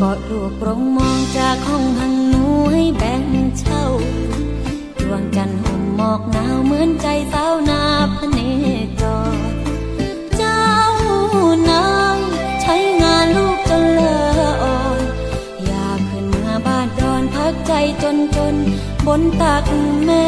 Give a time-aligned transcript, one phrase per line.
[0.00, 3.24] กอดลูกกรงมองจากห้องหังหนูให้แบ่ง
[3.58, 3.84] เช่า
[5.00, 7.82] ดวงจันทร์ห่มหมอกหนาวเหมือนใจสาวนา
[8.16, 8.38] พเน
[9.00, 9.02] จ
[9.34, 9.36] ร
[10.36, 10.66] เจ้า
[11.70, 12.18] นาย
[12.62, 14.16] ใช้งานลูกจนเลอ
[14.62, 15.00] อ่อน
[15.66, 17.72] อยากขึ้นมาบ้านดอนพักใจ
[18.02, 18.54] จนจน
[19.06, 19.64] บนตัก
[20.04, 20.26] แม่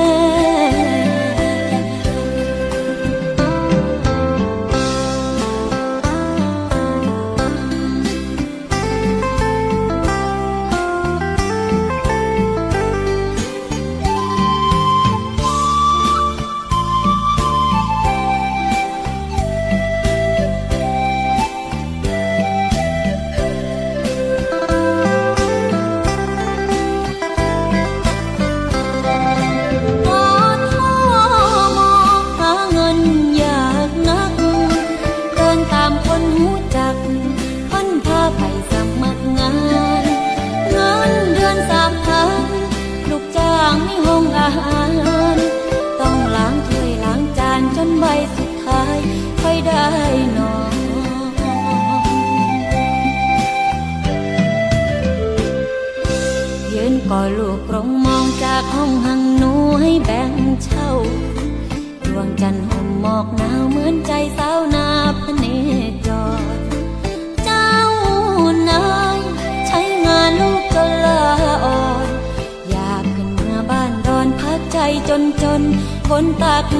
[76.22, 76.79] น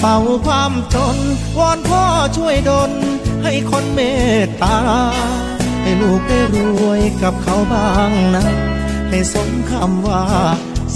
[0.00, 1.16] เป่าความจน
[1.58, 2.02] วอนพ่อ
[2.36, 2.92] ช่วยดล
[3.44, 4.00] ให้คนเม
[4.44, 4.78] ตตา
[5.82, 6.56] ให้ลูกได้ร
[6.86, 8.44] วยกับเขาบ้างนะ
[9.08, 10.24] ให้สมคำว่า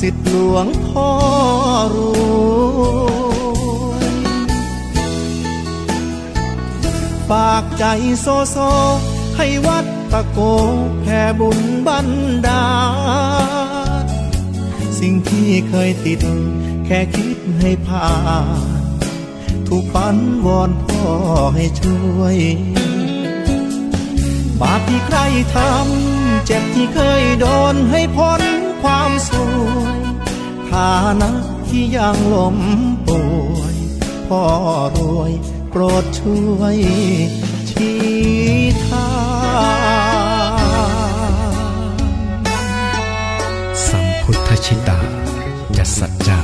[0.01, 1.09] สิทธิหลวงพ่อ
[1.95, 1.97] ร
[2.81, 4.07] วย
[7.31, 7.85] ฝากใจ
[8.21, 8.57] โซโซ
[9.37, 10.39] ให้วัดตะโก
[11.01, 12.09] แผ่บุญบัน
[12.47, 12.67] ดา
[14.03, 14.05] ล
[15.01, 16.21] สิ่งที่เคยติด
[16.87, 18.09] แค่คิดให้ผ่า
[18.73, 18.74] น
[19.77, 21.07] ถูกปันวอนพ่อ
[21.55, 22.37] ให้ช่วย
[24.61, 25.19] บาปที่ใคร
[25.55, 28.43] ทำเจ็บที่เคยโดนให้พ้น
[28.83, 30.01] ความสวย
[30.71, 31.31] ฐานะ
[31.69, 32.57] ที่ยังล้ม
[33.07, 33.21] ป่
[33.55, 33.77] วย
[34.29, 34.43] พ่อ
[34.97, 35.33] รวย
[35.71, 36.77] โปรดช่วย
[37.71, 37.99] ชี้
[38.87, 39.09] ทา
[41.89, 41.95] ง
[43.89, 44.99] สัมพุทธชิตา
[45.77, 46.44] จัสัจจา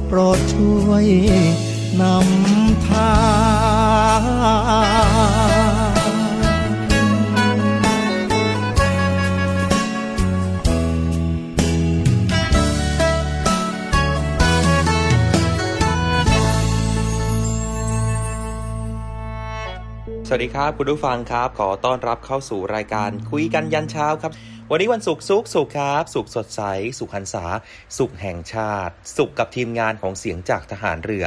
[0.11, 1.05] ปรดช่วย
[2.01, 3.11] นำทา
[4.19, 4.21] ง
[20.27, 24.31] สวัสดีครับ คุณผู้ฟังครับ ขอต้อนรับเข้าสู่รายการคุยกันยันเช้าครับ
[24.73, 26.61] วันนี้วันศุกร์สุขสุขครับ สุขสดใส
[26.99, 27.45] สุขหันษา
[27.97, 31.25] สุขแห่งชาติ สุขกับทีมงานของเสียงจากทหารเรือ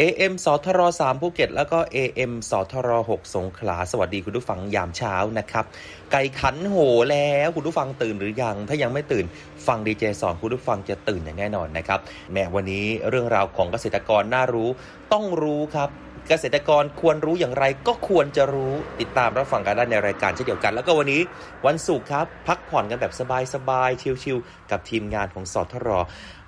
[0.00, 5.64] AM สทร3ภูเก็ต แล้วก็ AM สทร6สงขลา สวัสดีคุณผู้ฟังยามเช้านะครับ
[6.12, 6.76] ไก่ขันโห
[7.10, 9.24] แล้วคุณผู้ฟังตื่นหรือยัง ถ้ายังไม่ตื่น
[9.66, 12.00] ฟังดีเจสอนคุณผู้ฟังจะตื่นอย่างแน่นอนนะครับ
[12.32, 14.68] แม้วันนี้เรื่องราวของเกษตรกรน่ารู้
[15.12, 15.90] ต้องรู้ครับ
[16.28, 21.22] เกษตรกรควรรู้อย่างไรก็ควรจะรู้ติดตามรับฟังกันได้ในรายการเช่นเดียวกัน แล้วก็วันนี้
[21.66, 23.12] วันศุกร์ครับพักผ่อนกันแบบ
[23.54, 25.88] สบายๆชิลๆกับทีมงานของสทร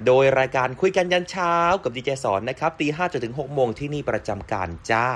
[0.07, 5.09] โดยรายการคุยกันยันเช้ากับดีเจสอนนะครับตีห้าจนถึงหกโมงที่นี่ประจำการจ้า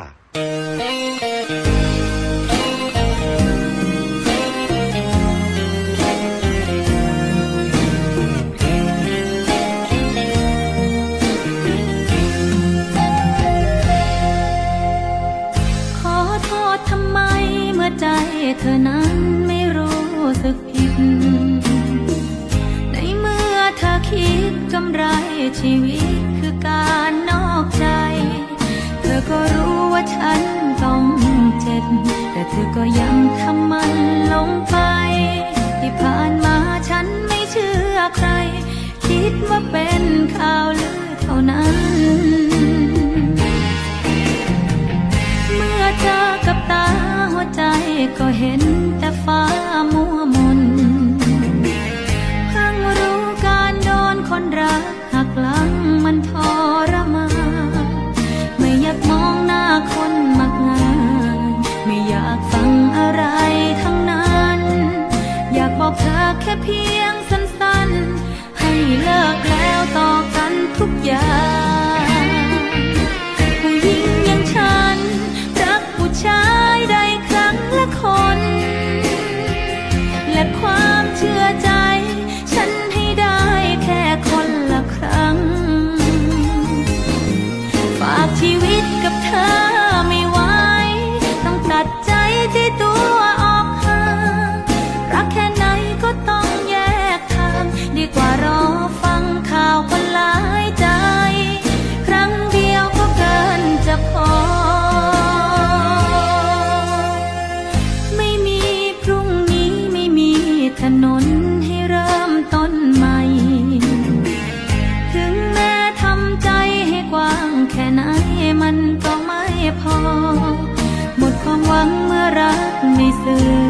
[122.39, 122.59] รัก
[122.95, 123.62] ไม่สื่อ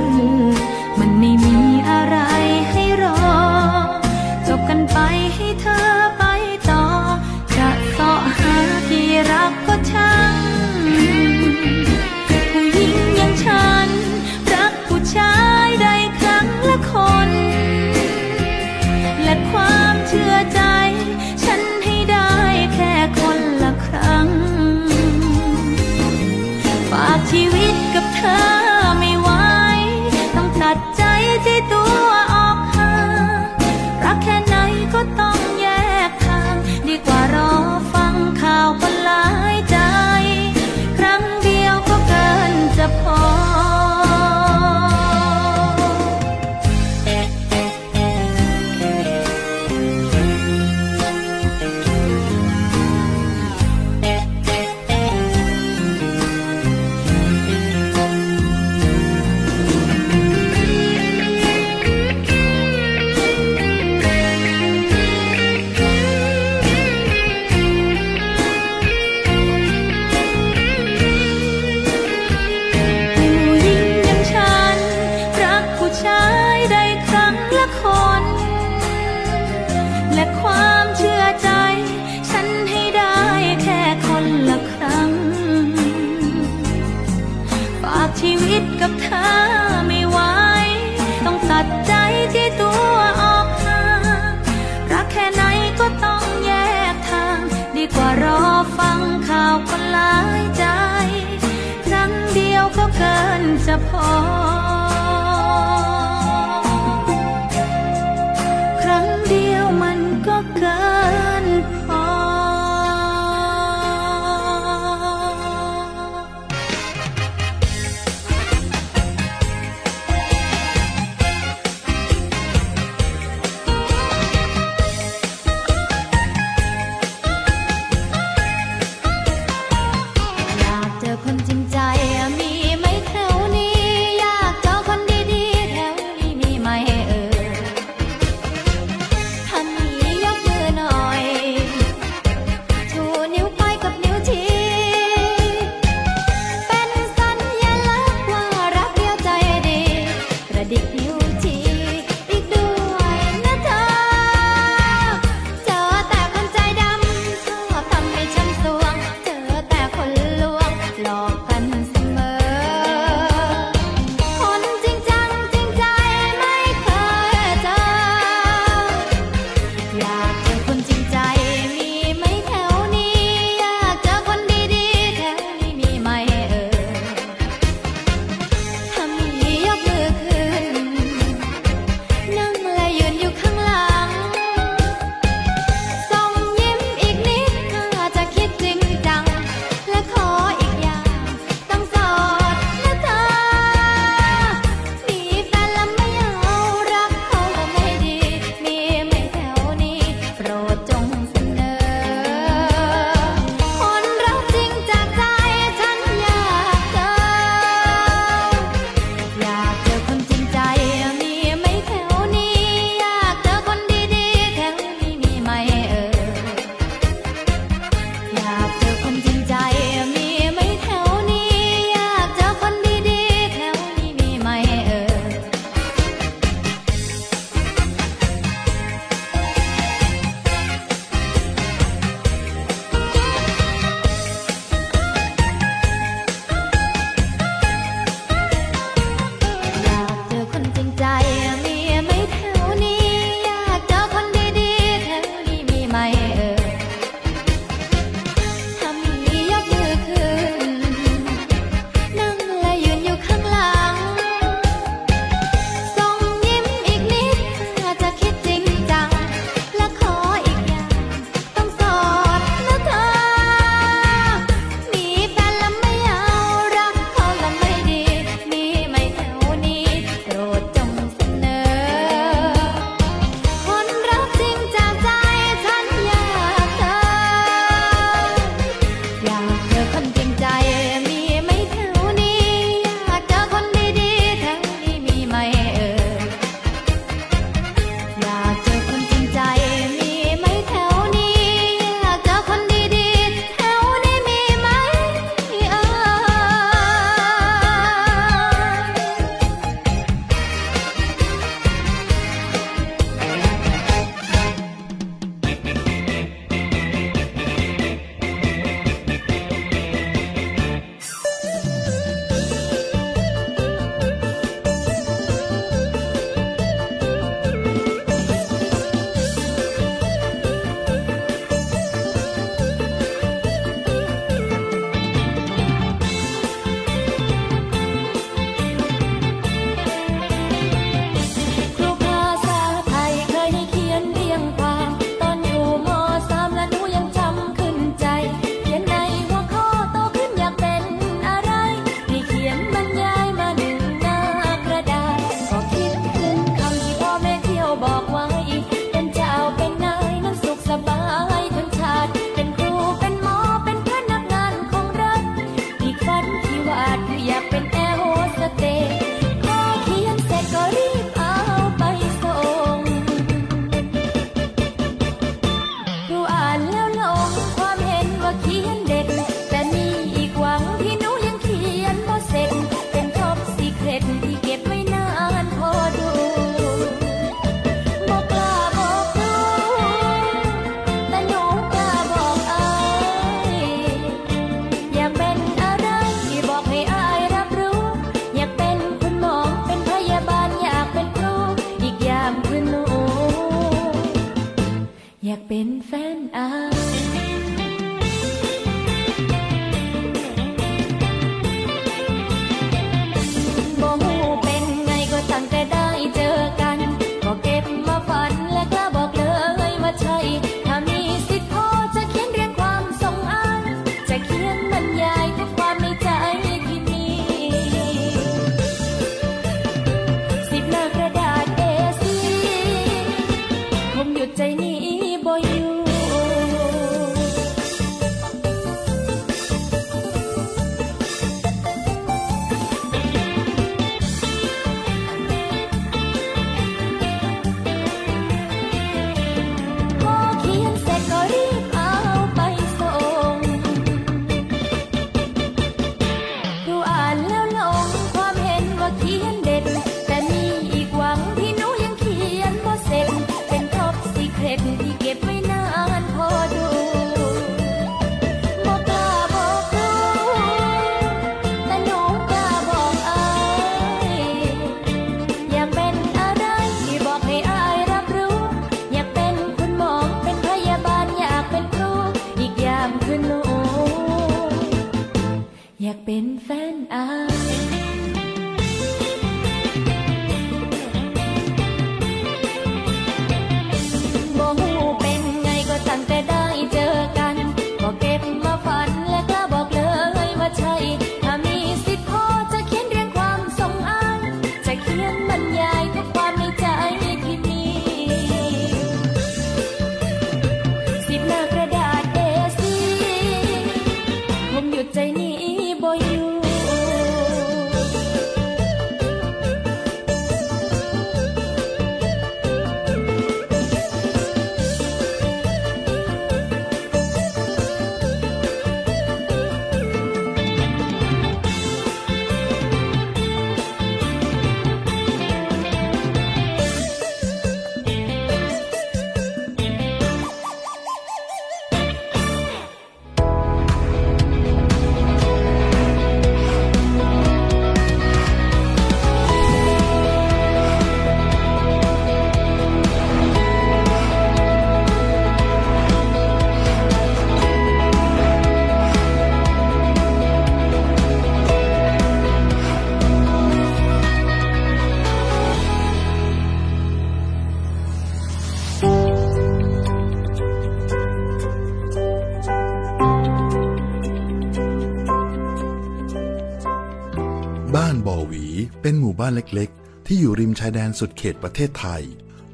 [569.33, 572.03] านเล็กๆ ที่อยู่ริมชายแดนสุดเขตประเทศไทย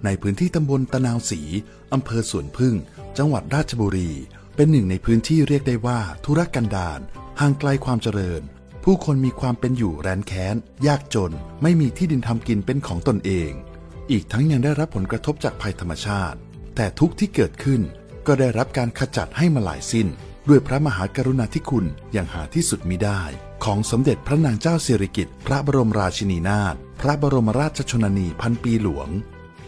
[0.04, 1.40] ในพื้นที่ตำบลตะนาวศรี
[1.92, 2.74] อำเภอสวนพึ่ง
[3.18, 4.10] จังหวัดราชบุรี
[4.56, 7.00] เป็นหนึ่งในพื้นที่เรียกได้ว่าธุรกันดาร
[7.40, 8.42] ห่างไกลความเจริญ
[8.84, 13.50] ผู้คนมีความเป็นอยู่แรนแค้น ยากจนไม่มีที่ดินทำกินเป็นของตนเอง
[14.10, 16.38] อีกทั้งยังได้รับผลกระทบจากภัยธรรมชาติ
[16.76, 17.80] แต่ทุกที่เกิดขึ้น
[18.26, 20.08] ก็ได้รับการขจัดให้มาหลายสิ้น
[20.48, 23.22] ด้วยพระมหากรุณาธิคุณอย่างหาที่สุดมิได้
[23.64, 29.08] ของสมเด็จพระนางเจ้าสิริกิติ์พระบรมราชินีนาถพระบรมราชชนนีพันปีหลวง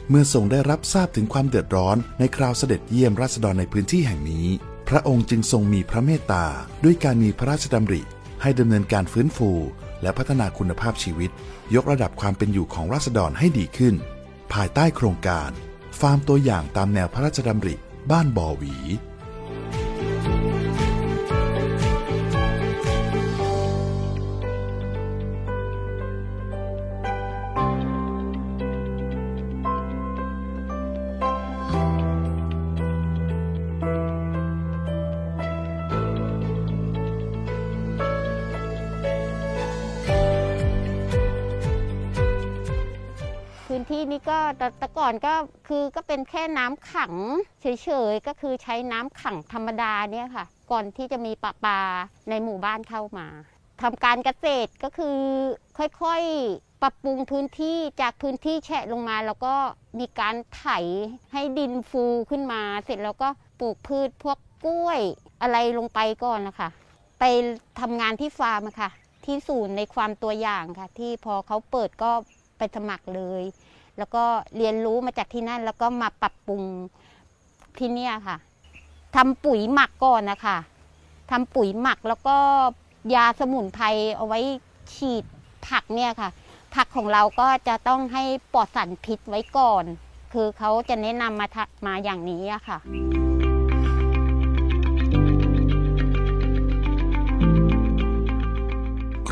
[0.09, 4.47] เมื่อทรงได้รับทราบถึงความเดือดร้อนในคราวเสด็จเยี่ยมราษฎรในพื้นที่แห่งนี้
[4.89, 6.47] พระองค์จึงทรงมีพระเมตตา
[6.85, 8.03] ด้วยการมีพระราชดำริ
[8.43, 9.51] ให้ดำเนินการฟื้นฟู
[10.03, 11.31] และพัฒนาคุณภาพชีวิต
[11.75, 13.95] ยกระดับความเป็นอยู่ของราษฎรให้ดีขึ้น
[14.53, 15.51] ภายใต้โครงการ
[16.01, 17.75] ฟาร์มตัวอย่างตามแนวพระราชดำริ
[18.11, 18.77] บ้านบ่อหวี
[44.59, 45.35] แต่แต่ก่อนก็
[45.69, 47.15] คือก็เป็นแค่น้ำขัง
[47.61, 51.81] เฉยๆก็คือใช้น้ำขังธรรมดาเนี่ยค่ะ ก่อนที่จะมีปลาปลา
[52.29, 53.27] ในหมู่บ้านเข้ามา
[53.83, 55.19] ทำการเกษตรก็คือ
[55.79, 59.55] ค่อยๆปรับปรุงพื้นที่จากพื้นที่แฉะลงมา แล้วก็
[59.99, 60.67] มีการไถ
[61.33, 63.29] ให้ดินฟูขึ้นมา เสร็จแล้วก็
[63.61, 65.01] ปลูกพืชพวกกล้วย
[65.43, 66.69] อะไรลงไปก่อนนะคะ
[67.21, 67.25] ไป
[67.81, 68.91] ทำงานที่ฟาร์มอะค่ะ
[69.25, 72.11] ที่ศูนย์ในความตัวอย่างค่ะ ที่พอเขาเปิดก็
[72.59, 73.43] ไปสมัครเลย
[73.99, 74.25] แล้วก็
[74.57, 76.63] เรียนรู้มาจากที่นั่น แล้วก็มาปรับปรุง
[77.79, 78.37] ที่เนี่ยค่ะ
[79.17, 80.59] ทำปุ๋ยหมักก่อนนะคะ
[81.31, 82.37] ทำปุ๋ยหมักแล้วก็
[83.15, 84.41] ยาสมุนไพรเอาไว้
[84.95, 85.25] ฉีด
[85.69, 86.31] ผักเนี่ยค่ะ
[86.75, 89.85] ผักของเราก็จะต้องให้ปลอดสารพิษไว้ก่อน
[90.33, 91.47] คือเขาจะแนะนำมา
[91.87, 92.79] มาอย่างนี้อะค่ะ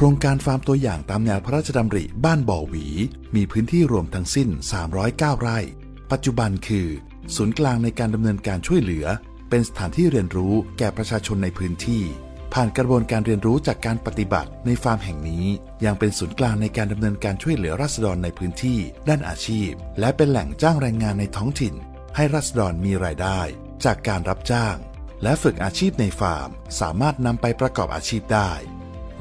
[0.01, 2.87] ครงการฟาร์มตัวอย่างตามแนวพระราชดำริบ้านบ่อหวี
[3.37, 4.49] มีพื้นที่รวมทั้งสิ้น
[4.95, 5.59] 309 ไร่
[6.11, 6.89] ปัจจุบันคือ
[7.37, 9.07] ศูนย์กลางในการดำเนินการช่วยเหลือ
[9.51, 12.03] เป็นสถานที่เรียนรู้แก่ประชาชนในพื้นที่
[12.55, 15.47] ผ่านกระบวนการเรียนรู้จากการปฏิบัติในฟาร์มแห่งนี้
[15.85, 21.75] ยังเป็นศูนย์กลางในการดำเนินการช่วยเหลือราษฎรในพื้นที่ ด้านอาชีพ และเป็นแหล่งจ้างแรงงานในท้องถิ่น
[22.17, 23.41] ให้ราษฎรมีรายได้
[23.85, 24.77] จากการรับจ้าง
[25.23, 26.49] และฝึกอาชีพในฟาร์ม
[26.81, 28.53] สามารถนำไปประกอบอาชีพได้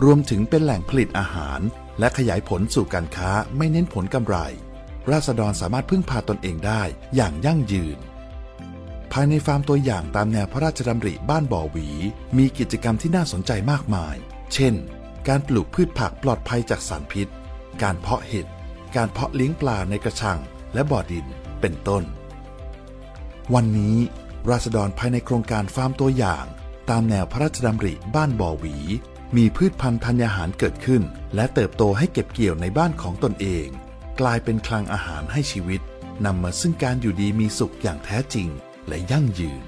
[0.04, 1.60] รวมถึงเป็นแหล่งผลิตอาหาร
[2.00, 4.38] และขยายผลสู่การค้าไม่เน้นผลกำไร
[5.12, 6.84] ราษฎรสามารถพึ่งพาตนเองได้
[7.16, 7.98] อย่างยั่งยืน
[9.12, 11.90] ภายในฟาร์มตัวอย่างตามแนวพระราชดำริบ้านบ่อหวี
[12.38, 14.16] มีกิจกรรมที่น่าสนใจมากมาย
[14.54, 14.74] เช่น
[15.28, 17.28] การปลูกพืชผักปลอดภัยจากสารพิษ
[17.84, 18.48] การเพาะเห็ด
[18.96, 20.40] การเพาะเลี้ยงปลาในกระชัง
[20.74, 21.26] และบ่อดิน
[21.62, 22.04] เป็นต้น
[23.54, 23.98] วันนี้
[24.50, 26.46] ราษฎรภายในโครงการฟาร์มตัวอย่าง
[26.90, 28.76] ตามแนวพระราชดำริบ้านบ่อหวี
[29.36, 31.04] มีพืชพันธุ์ธัญญาหารเกิดขึ้น
[31.36, 33.68] และเติบโตให้เก็บเกี่ยวในบ้านของตนเอง
[34.20, 35.82] กลายเป็นคลังอาหารให้ชีวิต
[36.26, 38.48] นำมาซึ่งการอยู่ดีมีสุขอย่างแท้จริง
[38.88, 39.62] และยั่งยืน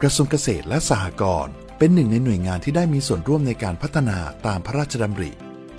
[0.00, 5.30] กระทรวงเกษตรและสหกรณ์เป็นหนึ่งในหน่วยงานที่ได้มีส่วนร่วมในการพัฒนาตามพระราชดำริ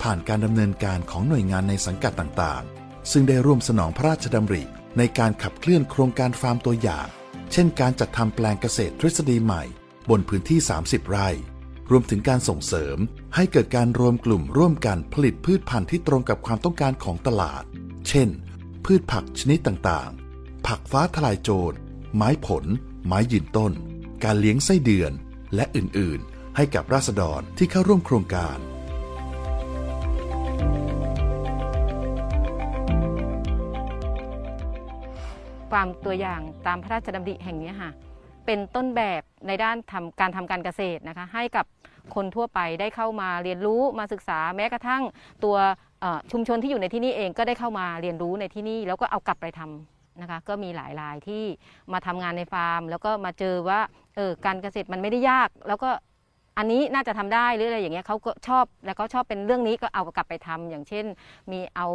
[0.02, 4.62] ผ่านการดำเนินการของหน่วยงานในสังกัดต่างๆ ซึ่งได้ร่วมสนองพระราชดำริ
[4.98, 7.06] ในการขับเคลื่อนโครงการฟาร์มตัวอย่าง
[7.52, 9.62] เช่น การจัดทำแปลงเกษตรทฤษฎีใหม่
[10.10, 11.28] บนพื้นที่ 30 ไร่
[11.90, 12.98] รวมถึงการส่งเสริม
[13.34, 17.62] ให้เกิดการรวมกลุ่มร่วมกันผลิตพืชพันธุ์ที่ตรงกับความต้องการของตลาด
[18.08, 18.28] เช่น
[18.84, 21.76] พืชผักชนิดต่างๆ ผักฟ้าทลายโจร
[22.16, 22.64] ไม้ผล
[23.06, 23.72] ไม้ยืนต้น
[24.24, 25.12] การเลี้ยงไส้เดือน
[25.54, 28.58] และอื่นๆ ให้กับราษฎรที่เข้าร่วมโครงการ
[35.70, 37.90] ฟามตัวอย่างตามพระราชดำริแห่งนี้ค่ะ
[38.46, 41.66] เป็นต้นแบบในด้านทำการทำการเกษตรนะคะ ให้กับ
[42.14, 45.02] คนทั่วไปได้เข้ามาเรียนรู้มาศึกษาแม้กระทั่ง
[45.44, 45.56] ตัว
[46.32, 51.44] ชุมชนที่อยู่ในที่นี่เองก็ได้เข้ามาเรียนรู้ในที่นี่แล้วก็เอากลับไปทำนะคะก็มีหลายรายที่
[51.92, 53.80] มาทำงานในฟาร์ม แล้วก็มาเจอว่า
[54.16, 55.90] เออการเกษตรมันไม่ได้ยาก แล้วก็
[56.58, 61.04] อันนี้น่าจะทำได้หรืออะไรอย่างเงี้ยเขาก็ชอบแล้วก็ชอบเป็นเรื่องนี้ก็เอากลับไปทำอย่างเช่น
[61.52, 61.86] มีเอา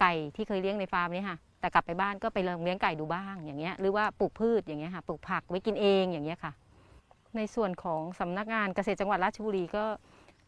[0.00, 6.52] ไก่ที่เคยเลี้ยงในฟาร์มนี่ค่ะแต่กลับไปบ้านก็ไปลองเลี้ยงไก่ดูบ้างอย่างเงี้ยหรือว่าปลูกพืชอย่างเงี้ยค่ะปลูกผักไว้กินเองอย่างเงี้ยค่ะ
[7.36, 9.84] ในส่วนของสำนักงานเกษตรจังหวัดราชบุรีก็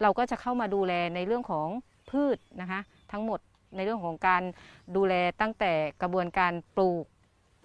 [0.03, 1.68] เราก็จะเข้ามาดูแลในเรื่องของ
[2.11, 2.81] พืชนะคะ
[3.12, 3.40] ทั้งหมด
[3.77, 4.42] ในเรื่องของการ
[4.96, 5.72] ดูแลตั้งแต่
[6.03, 7.05] กระบวนการปลูก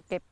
[0.07, 0.23] เก็บ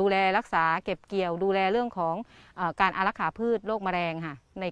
[0.00, 2.14] ดูแลรักษาเก็บเกี่ยว ดูแลเรื่องของ
[2.58, 4.64] อการอารักขาพืชโรคแมลงค่ะใน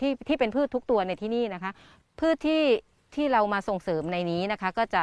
[0.00, 1.72] ที่ที่เป็นพืชทุกตัวในที่นี่นะคะ
[2.20, 2.62] พืชที่
[3.14, 5.02] ที่เรามาส่งเสริมในนี้นะคะ ก็จะ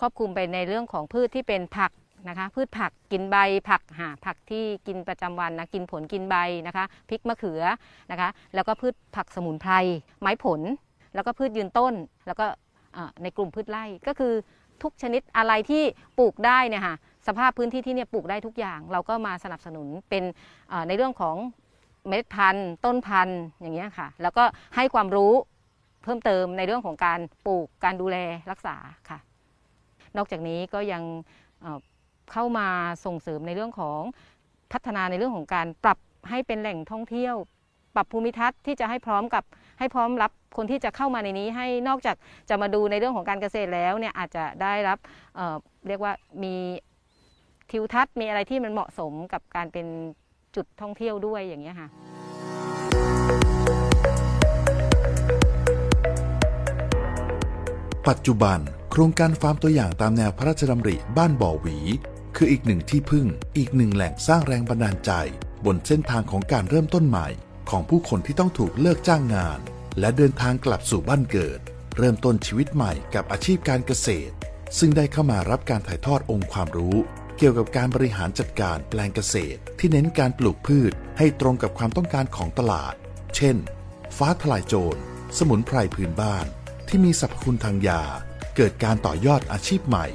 [0.00, 1.90] ครอบคลุมไปในเรื่องของพืชที่เป็นผัก
[2.28, 3.36] นะคะ พืชผักกินใบ
[3.68, 7.62] ผักหาผักที่กินประจำวันนะกินผลกินใบนะคะพริกมะเขือ
[8.10, 9.72] นะคะ แล้วก็พืชผักสมุนไพร
[10.20, 10.60] ไม้ผล
[11.14, 11.94] แล้วก็พืชยืนต้น
[12.26, 12.46] แล้วก็
[13.22, 14.32] ในกลุ่มพืชไร่ก็คือ
[14.82, 15.82] ทุกชนิดอะไรที่
[16.18, 16.94] ปลูกได้เนี่ยค่ะ
[17.26, 20.24] สภาพพื้นที่ที่เนี่ยปลูกได้ทุกอย่าง เราก็มาสนับสนุนเป็น
[20.88, 21.36] ในเรื่องของ
[22.08, 24.44] เมล็ดพันธุ์ ต้นพันธุ์อย่างเงี้ยค่ะ แล้วก็
[24.76, 25.32] ให้ความรู้
[26.02, 28.16] เพิ่มเติมในเรื่องของการปลูกการดูแล
[28.50, 28.76] รักษา
[29.10, 29.18] ค่ะ
[30.16, 31.02] นอกจากนี้ก็ยัง
[32.32, 32.66] เข้ามา
[33.04, 34.00] ส่งเสริมในเรื่องของ
[34.72, 35.98] พัฒนาในเรื่องของการปรับ
[36.30, 37.34] ให้เป็นแหล่งท่องเที่ยว
[37.94, 39.44] ปรับภูมิทัศน์ที่จะให้พร้อมกับ
[39.78, 42.16] ให้พร้อมรับคนที่จะเข้ามาในนี้ให้นอกจาก
[42.48, 44.98] จะมาดูในเรื่องของการเกษตรแล้วเนี่ยอาจจะได้รับ
[45.34, 45.56] เอ่อ
[45.88, 46.54] เรียกว่ามี
[47.70, 49.86] ทิวทัศน์มีอะไรที่มันเหมาะสมกับการเป็น
[50.56, 51.88] จุดท่องเที่ยวด้วยอย่างเงี้ยค่ะ
[58.08, 58.58] ปัจจุบัน
[58.90, 61.78] โครงการฟาร์มตัวอย่างตามแนวพระราชดำริบ้านบ่อหวี
[62.36, 65.12] คืออีกหนึ่งที่พึ่ง อีกหนึ่งแหล่งสร้างแรงบันดาลใจ
[65.64, 67.28] บนเส้นทางของการเริ่มต้นใหม่
[67.70, 69.58] ของผู้คนที่ต้องถูกเลิกจ้างงาน
[70.00, 71.60] และเดินทางกลับสู่บ้านเกิด
[71.98, 74.34] เริ่มต้นชีวิตใหม่กับอาชีพการเกษตร
[74.78, 76.96] ซึ่งได้เข้ามารับการถ่ายทอดองค์ความรู้
[77.38, 82.94] เกี่ยวกับการบริหารจัดการแปลงเกษตร ที่เน้นการปลูกพืชให้ตรงกับความต้องการของตลาด
[83.36, 83.56] เช่น
[84.16, 85.00] ฟ้าทลายโจร
[85.38, 86.46] สมุนไพรพื้นบ้าน
[86.88, 88.02] ที่มีสรรพคุณทางยา
[88.56, 90.06] เกิดการต่อยอดอาชีพใหม่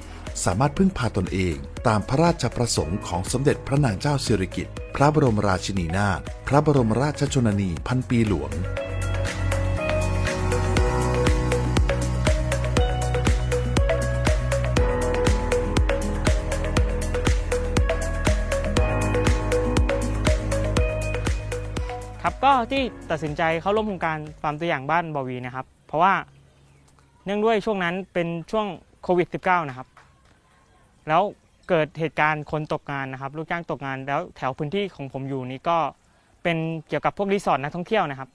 [0.45, 1.55] สามารถพึ่งพาตนเอง
[1.87, 8.51] ตามพระราชประสงค์ของสมเด็จพระนางเจ้าสิริกิติ์พระบรมราชินีนาถพระบรมราชชนนีพันปีหลวง
[22.21, 26.13] ครับก็ที่ตัดสินใจเข้าร่วมโครงการฟาร์มตัวอย่างบ้านบอวีนะครับ เพราะว่า
[27.25, 28.67] เนื่องด้วยช่วงนั้นเป็นช่วง
[29.03, 29.88] โควิด -19 นะครับ
[31.09, 31.23] แล้ว
[31.69, 35.77] เกิดเหตุการณ์คนตกงานนะครับลูกจ้างตกงาน แล้วแถวพื้นที่ของผมอยู่นี้ก็
[36.43, 38.29] เป็นเกี่ยวกับพวกรีสอร์ทนักท่องเที่ยวนะครับ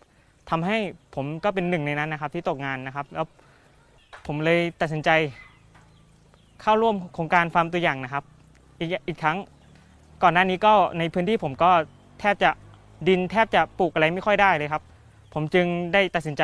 [0.51, 0.79] ทำให้
[1.15, 3.27] ผมก็เป็นหนึ่งในนั้นนะครับ ที่ตกงานนะครับ แล้ว
[4.27, 5.11] ผมเลยตัดสินใจ
[6.63, 8.25] เข้าร่วมโครงการฟาร์มตัวอย่างนะครับ
[8.79, 9.39] อีกอีกครั้ง
[10.23, 11.71] ก่อนหน้านี้ก็ในพื้นที่ผมก็
[12.21, 12.51] แทบจะ
[13.09, 14.83] ดินแทบจะปลูกอะไรไม่ค่อยได้เลยครับ
[15.35, 16.43] ผมจึงได้ตัดสินใจ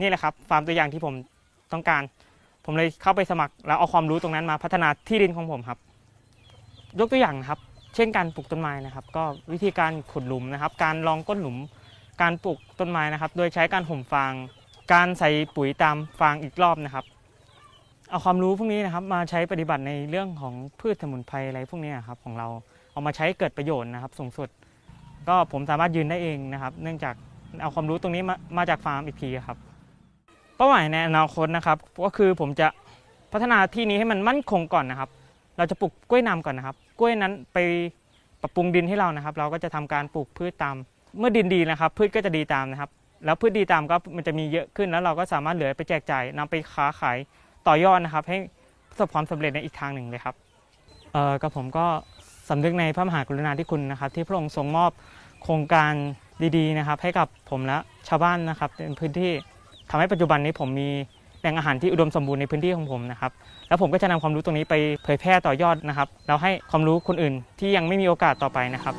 [0.00, 1.14] นี่แหละครับ ฟาร์มตัวอย่างที่ผม
[1.72, 2.02] ต้องการ
[2.66, 5.78] ผมเลยเข้าไปสมัครแล้วเอาความรู้ตรงนั้นมาพัฒนาที่ดินของผมครับ
[6.98, 7.60] ยกตัวอย่างนะครับ
[7.94, 11.56] เช่นการปลูกต้นไม้นะครับ ก็วิธีการขุดหลุมนะครับ การรองก้นหลุม
[12.22, 14.32] การปลูกต้นไม้นะครับ โดยใช้การห่มฟาง
[14.92, 17.04] การใส่ปุ๋ยตามฟางอีกรอบนะครับ
[18.10, 22.48] เอาความรู้พวกนี้นะครับ มาใช้ปฏิบัติในเรื่องของพืชสมุนไพรอะไรพวกนี้ครับของเรา
[22.92, 24.48] เอามาใช้เกิดประโยชน์นะครับ สูงสุด
[25.28, 27.14] ก็ผมสามารถยืนได้เองนะครับ เนื่องจาก
[27.62, 29.58] เอาความรู้ตรงนี้มามาจากฟาร์มอีกทีครับ
[30.56, 32.68] เป้าหมายในอนาคตนะครับก็คือผมจะ
[33.32, 35.10] พัฒนาที่นี้ให้มันมั่นคงก่อนนะครับ
[35.56, 37.58] เราจะปลูกกล้วยน้ำก่อนนะครับ กล้วยนั้นไป
[38.40, 40.76] ปรับปรุงดินให้เรานะครับ เราก็จะทำการปลูกพืชตาม
[41.18, 42.90] เมื่อดินดีนะครับ พืชก็จะดีตามนะครับ
[43.24, 47.16] แล้วพืชดีตามก็มันจะมีเยอะขึ้นแล้วเราก็สามารถเหลือไปแจกจ่ายนำไปค้าขาย
[47.66, 48.38] ต่อยอดนะครับ ให้
[48.90, 50.34] ประสบความสำเร็จในอีกทางหนึ่งเลยครับ
[51.12, 51.86] เอ่อกับผมก็
[52.48, 54.90] สำนึกในพระมหากรุณาธิคุณนะครับ ที่พระองค์ทรงมอบ
[55.42, 55.92] โครงการ
[56.56, 59.32] ดีๆนะครับ ให้กับผมและชาวบ้านนะครับในพื้นที่
[59.90, 60.88] ทำให้ปัจจุบันนี้ผมมี
[61.40, 63.32] แหล่งอาหารที่อุดมสมบูรณ์ในพื้นที่ของผมนะครับ
[63.68, 68.94] แล้วผมก็จะนำความรู้ตรงนี้ไปเผยแพร่ต่อยอดนะครับ แล้วให้ความรู้คนอื่นที่ยังไม่มีโอกาสต่อไปนะครับ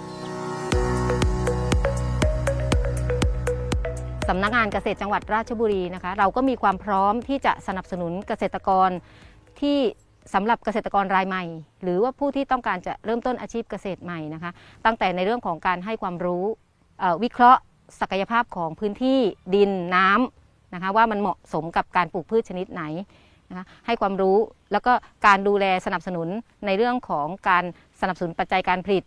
[4.29, 8.89] สำนักงานเกษตรจังหวัดราชบุรีนะคะ เราก็มีความพร้อมที่จะสนับสนุนเกษตรกร
[9.61, 9.77] ที่
[10.33, 11.43] สำหรับเกษตรกรรายใหม่
[11.83, 14.51] หรือว่าผู้ที่ต้องการจะเริ่มต้นอาชีพเกษตรใหม่นะคะ
[14.85, 16.43] ตั้งแต่ในเรื่องของการให้ความรู้
[17.23, 17.61] วิเคราะห์
[17.99, 19.19] ศักยภาพของพื้นที่
[19.55, 22.83] ดินน้ำ นะคะว่ามันเหมาะสมกับการปลูกพืชชนิดไหน
[23.49, 24.37] นะคะให้ความรู้
[24.71, 24.93] แล้วก็
[25.25, 26.27] การดูแลสนับสนุน
[26.65, 27.63] ในเรื่องของการ
[28.01, 29.03] สนับสนุนปัจจัยการผลิต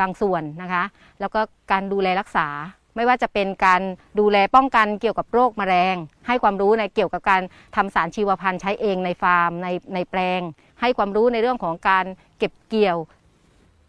[0.00, 0.84] บางส่วนนะคะ
[1.20, 1.40] แล้วก็
[1.72, 2.48] การดูแลรักษา
[2.96, 3.82] ไม่ว่าจะเป็นการ
[4.20, 7.42] ดูแลป้องกันเกี่ยวกับโรคแมลง ให้ความรู้ในเกี่ยวกับการ
[7.76, 10.40] ทำสารชีวพันธุ์ใช้เองในฟาร์มในในแปลง
[10.80, 12.04] ให้ความรู้ในเรื่องของการ
[12.38, 12.98] เก็บเกี่ยว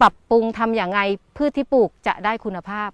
[0.02, 1.00] ปรับปรุงทำอย่างไง
[1.38, 2.89] พืชที่ปลูกจะได้คุณภาพ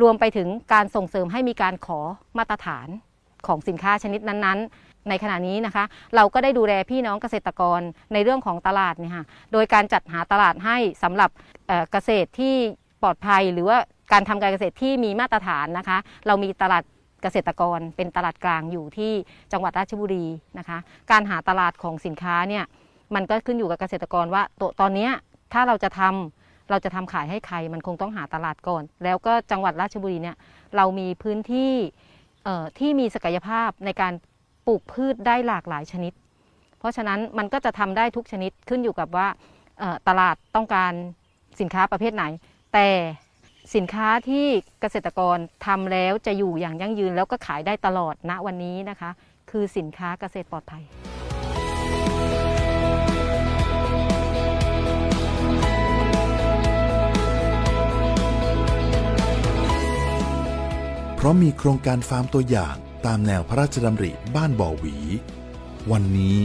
[0.00, 2.00] รวมไปถึงการส่งเสริมให้มีการขอ
[2.38, 2.88] มาตรฐาน
[3.48, 5.84] ของสินค้าชนิดนั้นๆ ในขณะนี้นะคะ
[6.16, 7.80] เราก็ได้ดูแลพี่น้องเกษตรกร
[8.12, 11.30] ในเรื่องของตลาดเนี่ยค่ะโดยการจัดหาตลาดให้สำหรับ
[11.92, 12.54] เกษตรที่
[13.02, 13.78] ปลอดภัย หรือว่า
[14.12, 16.82] การทำการเกษตรที่มีมาตรฐานนะคะ เรามีตลาด
[17.22, 19.12] เกษตรกรเป็นตลาดกลางอยู่ที่
[19.52, 20.26] จังหวัดราชบุรี
[20.58, 20.78] นะคะ
[21.10, 22.64] การหาตลาดของสินค้าเนี่ย
[23.14, 25.08] มันก็ขึ้นอยู่กับเกษตรกรว่าตตอนนี้
[25.52, 30.36] ถ้าเราจะทำเราจะทำขายให้ใครมันคงต้องหาตลาดก่อน แล้วก็จังหวัดราชบุรีเนี่ย
[30.76, 31.72] เรามีพื้นที่
[32.78, 34.12] ที่มีศักยภาพในการ
[34.66, 36.12] ปลูกพืชได้หลากหลายชนิด
[36.78, 39.28] เพราะฉะนั้นมันก็จะทำได้ทุกชนิดขึ้นอยู่กับว่า
[40.08, 40.92] ตลาดต้องการ
[41.60, 42.24] สินค้าประเภทไหน
[42.74, 42.88] แต่
[43.74, 44.46] สินค้าที่
[44.80, 49.10] เกษตรกรทำแล้วจะอยู่อย่างยั่งยืนแล้วก็ขายได้ตลอดณวันนี้นะคะ
[49.50, 50.82] คือสินค้าเกษตรปลอดภัย
[61.16, 62.76] เพราะมีโครงการฟาร์มตัวอย่าง
[63.06, 64.96] ตามแนวพระราชดำริบ้านบ่อหวี
[65.92, 66.38] วันนี้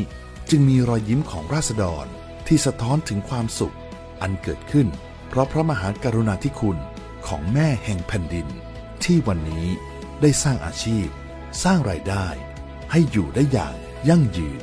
[0.50, 2.06] จึงมีรอยยิ้มของราษฎร
[2.48, 3.76] ที่สะท้อนถึงความสุข
[4.22, 4.88] อันเกิดขึ้น
[5.30, 6.78] เพราะพระมหากรุณาธิคุณ
[7.28, 8.48] ของแม่แห่งแผ่นดิน
[9.04, 9.68] ที่วันนี้
[10.22, 11.08] ได้สร้างอาชีพ
[11.64, 12.28] สร้างรายได้
[12.92, 13.76] ให้อยู่ได้อย่าง
[14.10, 14.62] ยั่งยืน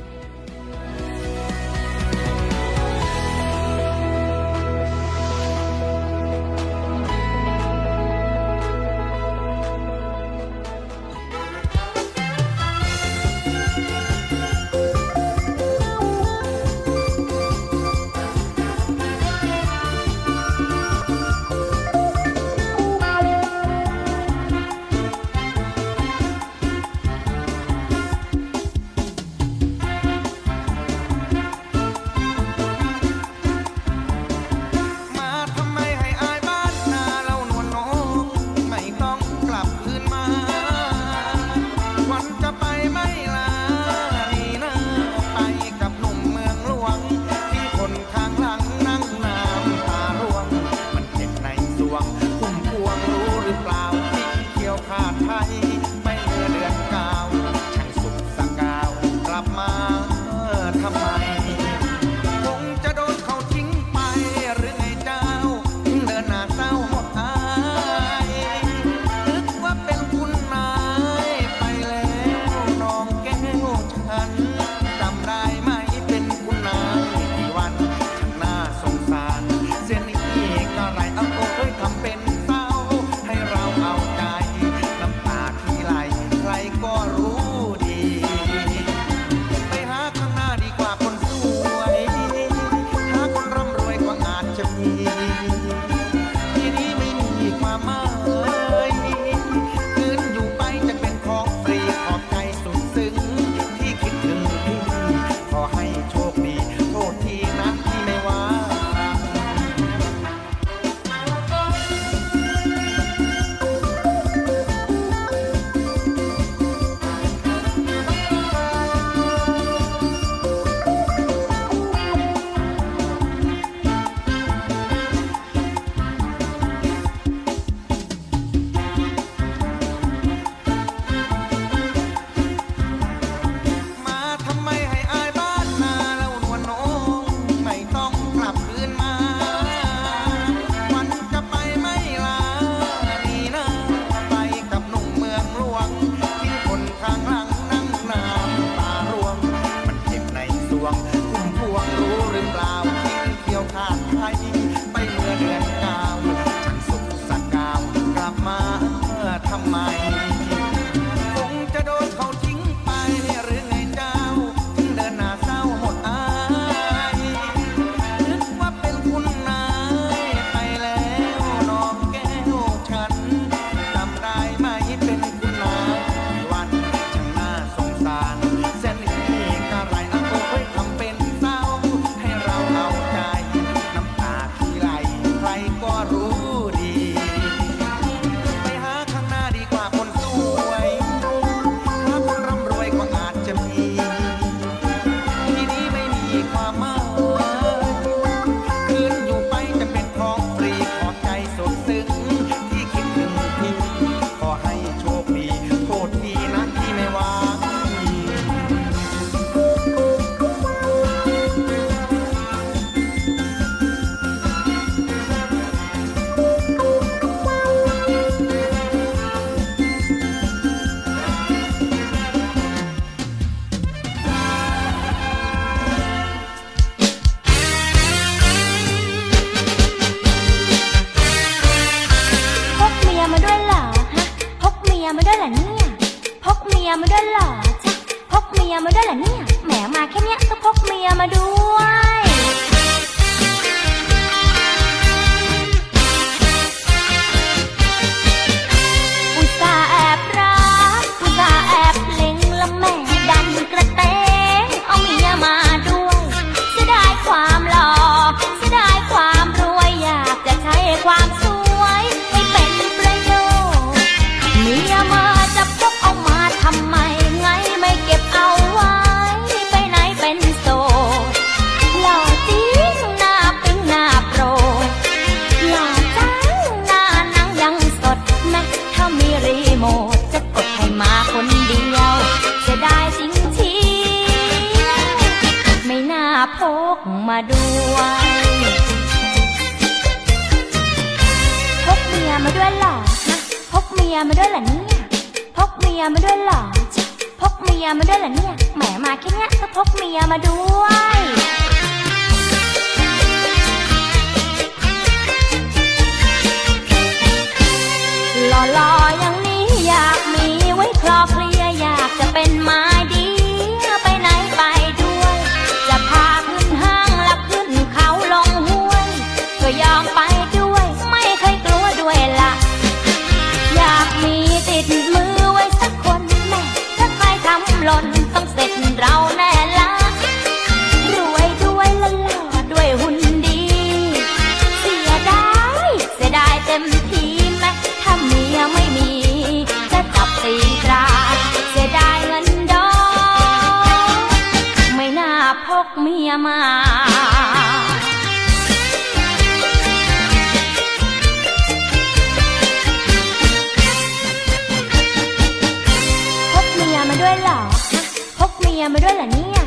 [358.79, 359.63] มียมาด้วยเหรอเนี่ย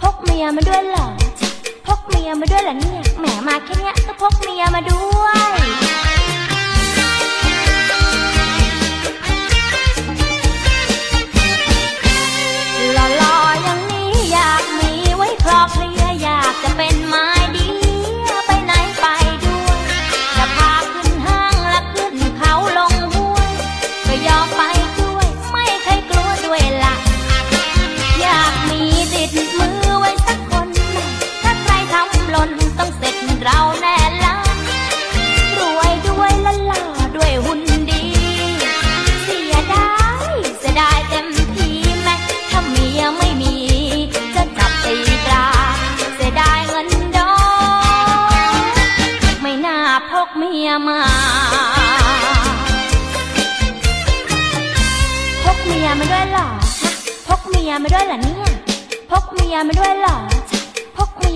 [0.00, 1.06] พกเมียมาด้วยเหรอ
[1.86, 5.87] พกเมียมาด้วยเหรอเนี่ย แหมมาแค่เนี้ยต้องพกเมียมาด้วย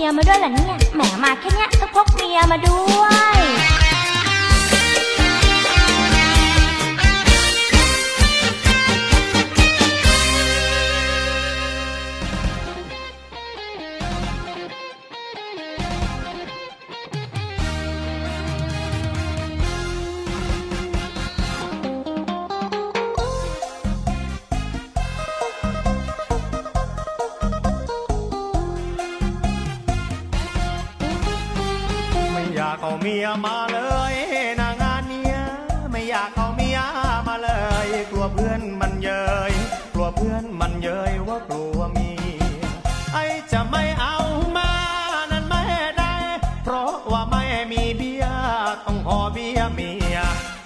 [0.03, 3.32] มียมาด้วยเหรอเนี่ย แหมมาแค่เนี้ยก็พกเมียมาด้วย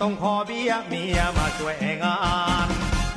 [0.09, 2.17] ต้องขอเบี้ยเมียมาช่วยงา
[2.65, 2.67] น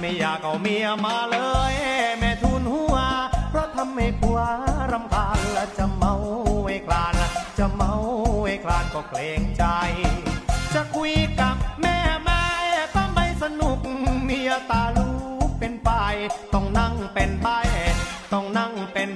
[0.00, 1.38] ไม่อยากเอาเมียมาเล
[1.72, 1.74] ย
[2.18, 2.96] แม่ทุนหัว
[3.50, 4.38] เพราะทำให้ผัว
[4.92, 6.12] รำคาญและจะเมา
[6.66, 7.14] ไอ้คลาน
[7.58, 7.92] จะเมา
[8.44, 9.64] ไอ้คลานก็เกรงใจ
[10.74, 12.42] จะคุยกับแม่แม่
[12.94, 13.78] ก็ไม่สนุก
[14.24, 15.10] เมียตาลู
[15.46, 15.90] กเป็นไป
[16.54, 17.48] ต้องนั่งเป็นใบ
[18.32, 19.08] ต้องนั่งเป็น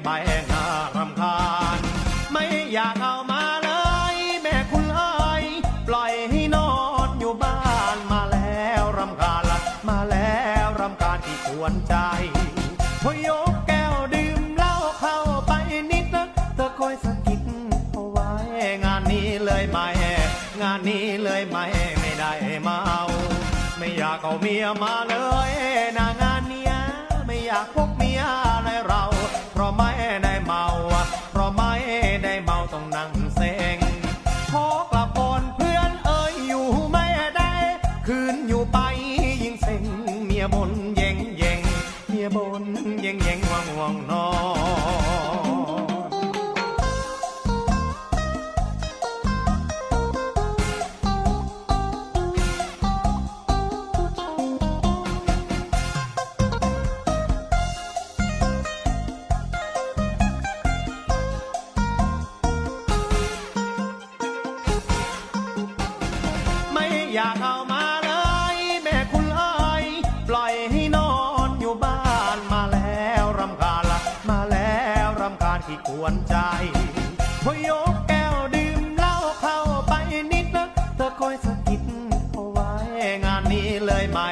[83.86, 84.28] เลยไม่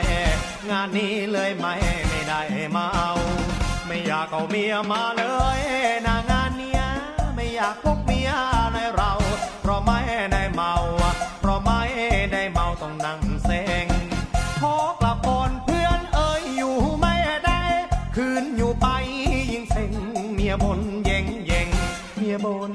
[0.71, 1.75] งานนี้เลยไม่
[2.09, 2.41] ไม่ได้
[2.77, 3.13] มาเอา
[3.87, 5.25] ไม่อยากเอาเมียมาเล
[5.59, 5.61] ย
[6.07, 6.83] นางานเนี้ย
[7.35, 8.31] ไม่อยากพกเมีย
[8.73, 9.13] ในเรา
[9.61, 9.99] เพราะไม่
[10.33, 10.73] ได้เมา
[11.41, 11.83] เพราะไม่
[12.33, 13.87] ได้เมาต้องนั่งเซ็ง
[14.61, 17.15] ขอกลับก่อนเพื่อนเอ่ยอยู่ไม่
[17.45, 17.63] ได้
[18.17, 18.87] คืนอยู่ไป
[19.53, 19.93] ยิ่งเซ็ง
[20.35, 21.69] เมียบนเย่งเย่ง
[22.17, 22.73] เมียบน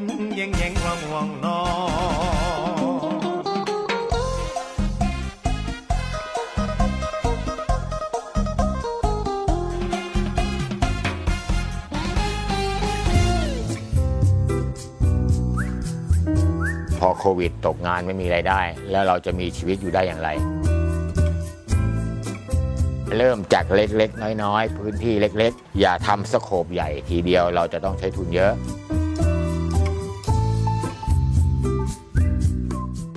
[17.17, 18.61] โควิด ตกงานไม่มีไรายได้
[18.91, 20.29] แล้วเราจะมีชีวิตอยู่ได้อย่างไร
[23.17, 28.51] เริ่มจากเล็กๆ น้อยๆ พื้นที่เล็กๆ อย่าทำสโคบใหญ่ทีเดียวเราจะต้องใช้ทุนเยอะ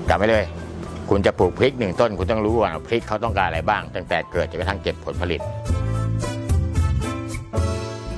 [0.08, 0.44] กลับไปเลย
[1.10, 5.40] คุณจะปลูกพริกหนึ่งต้น คุณต้องรู้ว่าพริกเขาต้องการอะไรบ้าง ตั้งแต่เกิดจนกระทั่งเก็บผลผลิต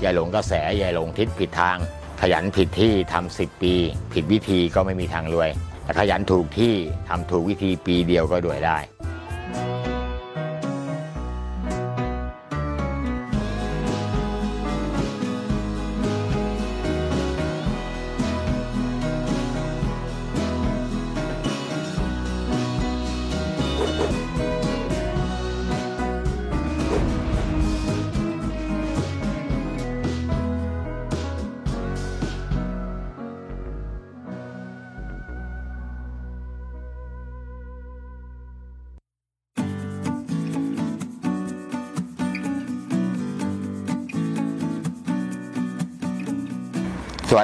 [0.01, 1.77] อย่าหลงกระแสอย่าหลงทิศผิดทาง
[2.21, 3.75] ขยันผิดที่ทำสิบปี
[4.13, 5.51] ผิดวิธีก็ไม่มีทางรวย
[5.99, 6.75] ขยันถูกที่
[7.09, 8.79] ทำถูกวิธีปีเดียวก็รวยได้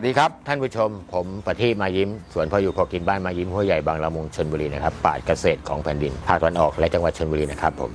[0.00, 7.90] วัสดีครับท่านผู้ชม ผมประทีปมายิ้ม สวนพออยู่พอกินบ้านมายิ้มห้วยใหญ่บางละมุงชนบุรีนะครับป่าเกษตรของแผ่นดินภาคตะวันออกและจังหวัดชนบุรีนะครับผม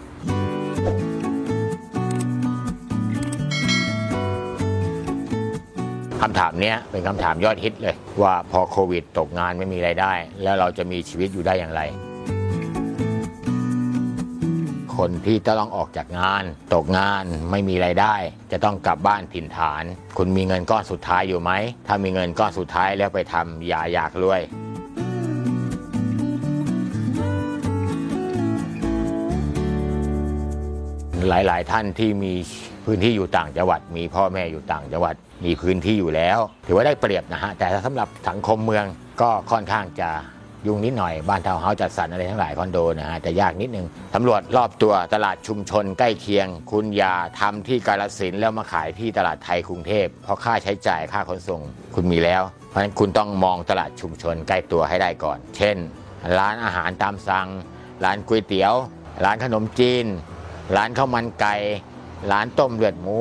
[6.22, 11.82] คำถามนี้เป็นคำถามยอดฮิตเลย ว่าพอโควิดตกงานไม่มีไรายได้ แล้วเราจะมีชีวิตอยู่ได้อย่างไร
[14.98, 18.16] คนที่จะต้องออกจากงาน ตกงานไม่มีไรายได้
[18.52, 19.84] จะต้องกลับบ้านถิ่นฐาน
[20.18, 21.52] คุณมีเงินก้อนสุดท้ายอยู่ไหม
[21.88, 24.42] ถ้ามีเงินก้อนสุดท้ายแล้วไปทำอย่าอยากรวย
[31.30, 32.34] หลาย ๆ ท่านที่มี
[32.86, 35.16] พื้นที่อยู่ต่างจังหวัด มีพ่อแม่อยู่ต่างจังหวัด
[35.46, 38.86] มีพื้นที่อยู่แล้ว ถือว่าได้เปรียบนะฮะ แต่สำหรับสังคมเมือง
[39.22, 40.10] ก็ค่อนข้างจะ
[40.68, 43.86] ยุ่งนิดหน่อยบ้านทาวน์เฮาส์จัดสรรอะไรทั้งหลายคอนโดนะฮะจะยากนิดนึง
[44.16, 51.62] ตำรวจรอบตัวตลาดชุมชนใกล้เคียง คุณอย่าทำที่กาลสินธุ์แล้วมาขายที่ตลาดไทยกรุงเทพเพราะค่าใช้จ่ายค่าขนส่ง
[51.96, 55.78] คุณมีแล้ว เพราะฉะนั้นคุณต้องมองตลาดชุมชนใกล้ตัวให้ได้ก่อน เช่น
[56.38, 57.48] ร้านอาหารตามสั่ง
[58.04, 58.74] ร้านก๋วยเตี๋ยว
[59.26, 60.06] ร้านขนมจีน
[60.76, 61.56] ร้านข้าวมันไก่
[62.32, 63.20] ร้านต้มเลือดหมู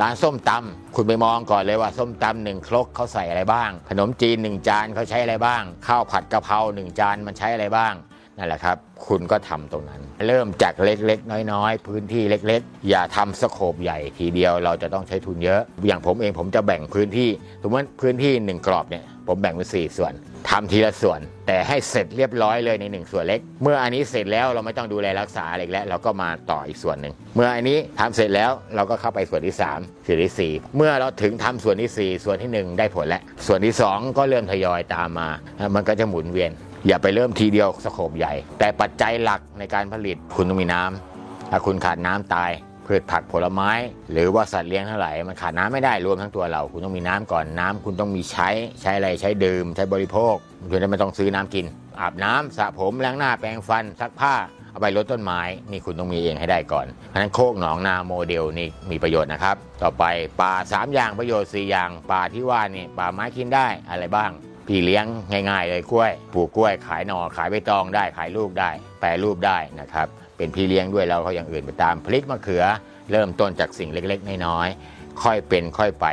[0.00, 7.94] ร้านส้มตำ คุณไปมองก่อนเลยว่าส้มตำหนึ่งครกเขาใส่อะไรบ้าง ขนมจีนหนึ่งจานเขาใช้อะไรบ้าง ข้าวผัดกะเพราหนึ่งจานมันใช้อะไรบ้าง
[8.38, 8.76] นั่นแหละครับ
[9.06, 17.30] คุณก็ทำตรงนั้น เริ่มจากเล็กๆ น้อยๆ พื้นที่เล็กๆ อย่าทำสโคบใหญ่ทีเดียวเราจะต้องใช้ทุนเยอะ อย่างผมเองผมจะแบ่งพื้นที่
[17.62, 20.12] สมมติพื้นที่หนึ่งกรอบเนี่ยผมแบ่งเป็นสี่ส่วน
[20.50, 35.28] ทำทีละส่วน แต่ให้เสร็จเรียบร้อยเลยในหนึ่งส่วนเล็ก เมื่ออันนี้เสร็จแล้วเราไม่ต้องดูแลรักษาอะไรแล้ว เราก็มาต่ออีกส่วนหนึ่งเมื่ออันนี้ทำเสร็จแล้วเราก็เข้าไปส่วนที่ 3 ส่วนที่ 4 เมื่อเราถึงทำส่วนที่ 4 ส่วนที่ 1 ได้ผลแล้วส่วนที่ 2 ก็เริ่มทยอยตามมา
[35.74, 36.50] มันก็จะหมุนเวียน
[36.86, 42.50] อย่าไปเริ่มทีเดียวสโคบใหญ่ แต่ปัจจัยหลักในการผลิตคุณต้องมีน้ำถ้าคุณขาดน้ำตาย
[42.86, 43.70] พืชผักผลไม้
[44.12, 48.48] หรือว่าสัตว์เลี้ยงทั้งหลายมันขาดน้ำไม่ได้รวมทั้งตัวเรา คุณต้องมีน้ำก่อนน้ำคุณต้องมีใช้
[48.82, 50.34] ใช้อะไรใช้ดื่ม ใช้บริโภค
[50.70, 51.66] คุณจะไม่ต้องซื้อน้ำกิน
[52.00, 54.34] อาบน้ำสระผมล้างหน้าแปรงฟันซักผ้า
[54.70, 60.04] เอาไปรดต้นไม้นี่คุณต้องมีเองให้ได้ก่อนเพราะฉะนั้นโคกหนองนาโมเดลนี่มีประโยชน์นะครับ ต่อไป
[60.40, 64.30] ป่าสามอย่างประโยชน์สี่อย่างป่าที่ว่านี่ป่าไม้กินได้อะไรบ้าง
[64.66, 65.04] พี่เลี้ยง
[65.50, 68.70] ง่ายๆเลยกล้วย ปลูกกล้วยขายหน่อขายใบตองได้ขายลูกได้
[69.00, 72.64] แปรรูปได้นะครับ เป็นพี่เลี้ยงด้วยแล้วเขาอย่างอื่นไปตามพริกมะเขือ
[73.10, 76.06] เริ่มต้นจากสิ่งเล็กๆ น้อยๆค่อยเป็นค่อยไป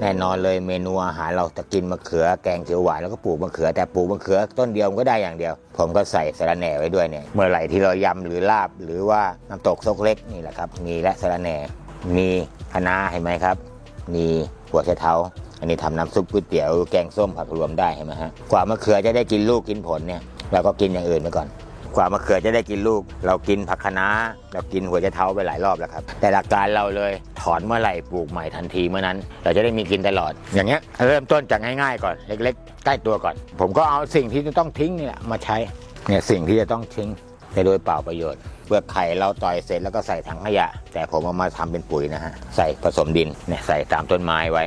[0.00, 11.56] แน่นอนเลยเมนูอาหารเราจะกินมะเขือแกงเขียวหวานแล้วก็ปลูกมะเขือแต่ปลูกมะเขือต้นเดียวก็ได้อย่างเดียว ผมก็ใส่สะระแหน่ไว้ด้วยเนี่ยเมื่อไหร่ที่เรายำหรือลาบ หรือว่าน้ำตกซกเล็กนี่แหละครับ มีและสะระแหน่
[12.16, 12.28] มี
[12.72, 13.56] คะน้าเห็นไหมครับ
[14.14, 14.26] มี
[14.70, 15.14] หัวไชเท้า
[15.64, 20.20] อันนี้ทำน้ำซุปก๋วยเตี๋ยวแกงส้มผักรวมได้เห็นไหมฮะกว่ามะเขือจะได้กินลูกกินผลเนี่ย
[20.52, 21.48] เราก็กินอย่างอื่นไปก่อน
[21.96, 24.08] กว่ามะเขือจะได้กินลูก เรากินผักคะน้า
[24.52, 35.56] เรากินหัวไชเท้าไปหลายรอบแล้วครับ แต่หลักการเราเลยถอนเมื่อไหร่ปลูกใหม่ทันทีเมื่อนั้น เราจะได้มีกินตลอด อย่างเงี้ยเริ่มต้นจากง่ายๆก่อนเล็ก ๆ ใกล้ตัวก่อน ผมก็เอาสิ่งที่จะต้องทิ้งนี่แหละมาใช้
[36.08, 37.08] เนี่ยสิ่งที่จะต้องทิ้ง
[37.52, 44.64] แต่โดยเปล่าประโยชน์เปลือกไข่เราต่อยเสร็จแล้วก็ใส่ถังขยะ แต่ผมเอามาทำเป็นปุ๋ยนะฮะใส่ผสมดินเนี่ยใส่ตามต้นไม้ไว้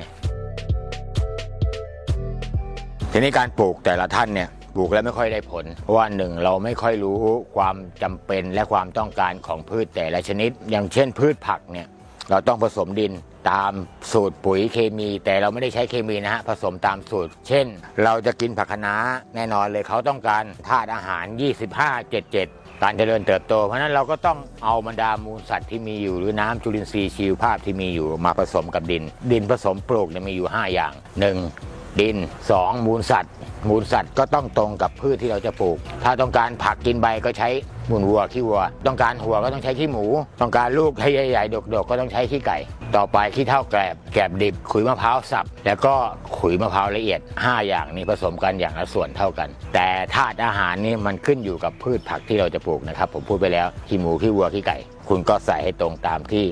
[3.17, 7.17] ทีนี้การปลูกแต่ละท่านเนี่ยปลูกแล้วไม่ค่อยได้ผล เพราะว่าหนึ่งเราไม่ค่อยรู้
[7.55, 11.87] ความจำเป็นและความต้องการของพืชแต่ละชนิด อย่างเช่น พืชผักเนี่ย
[12.29, 13.11] เราต้องผสมดิน
[13.51, 13.71] ตาม
[14.11, 17.65] สูตรปุ๋ยเคมี แต่เราไม่ได้ใช้เคมีนะฮะผสมตามสูตร เช่น
[18.03, 18.95] เราจะกินผักคะน้า
[19.35, 21.25] แน่นอนเลยเขาต้องการธาตุอาหาร
[21.63, 30.93] 25 77 การเจริญเติบโต เพราะนั้นเราก็ต้องเอาบรรดามูลสัตว์ที่มีอยู่หรือน้ำจุลินทรีย์ชีวภาพที่มีอยู่มาผสมกับดิน ดินผสมปลูกเนี่ยมีอยู่ 5 อย่าง
[31.33, 31.66] 1.
[32.01, 32.17] ดิน
[32.51, 32.87] 2.
[32.87, 33.31] มูลสัตว์
[33.69, 37.49] มูลสัตว์ก็ต้องตรงกับพืชที่เราจะปลูก ถ้าต้องการผักกินใบก็ใช้
[37.89, 40.05] มูลวัวขี้วัว ต้องการหัวก็ต้องใช้ขี้หมู
[40.41, 42.57] ต้องการลูกให้ใหญ่ๆดกๆ ก็ต้องใช้ขี้ไก่
[42.95, 45.93] ต่อไปขี้เท่าแกลบแกลบดิบ ขุยมะพร้าวสับ แล้วก็
[46.37, 54.77] ขุยมะพร้าวละเอียด 5 อย่างนี้ผสมกันอย่างละส่วนเท่ากัน แต่ธาตุอาหารนี่มันขึ้นอยู่กับพืชผักที่เราจะปลูกนะครับ ผมพูดไปแล้วขี้หมูขี้วัวขี้ไก่
[55.09, 56.45] คุณก็ใส่ให้ตรงตามที่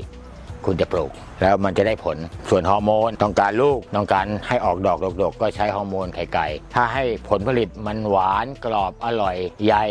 [0.65, 1.11] คุณจะปลูก
[1.41, 2.17] แล้วมันจะได้ผล
[2.49, 9.85] ส่วนฮอร์โมนต้องการลูกต้องการให้ออกดอกดกๆก็ใช้ฮอร์โมนไข่ไก่ ถ้าให้ผลผลิตมันหวานกรอบอร่อยใหญ่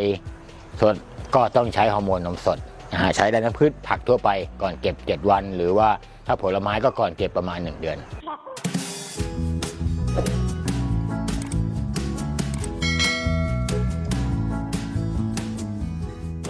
[0.80, 0.94] สด
[1.34, 2.58] ก็ต้องใช้ฮอร์โมนนมสด
[3.16, 4.30] ใช้ได้ทั้งพืชผักทั่วไป
[4.62, 5.88] ก่อนเก็บ 7 วัน หรือว่า
[6.26, 7.98] ถ้าผลไม้ก็ก่อนเก็บประมาณ 1 เดือน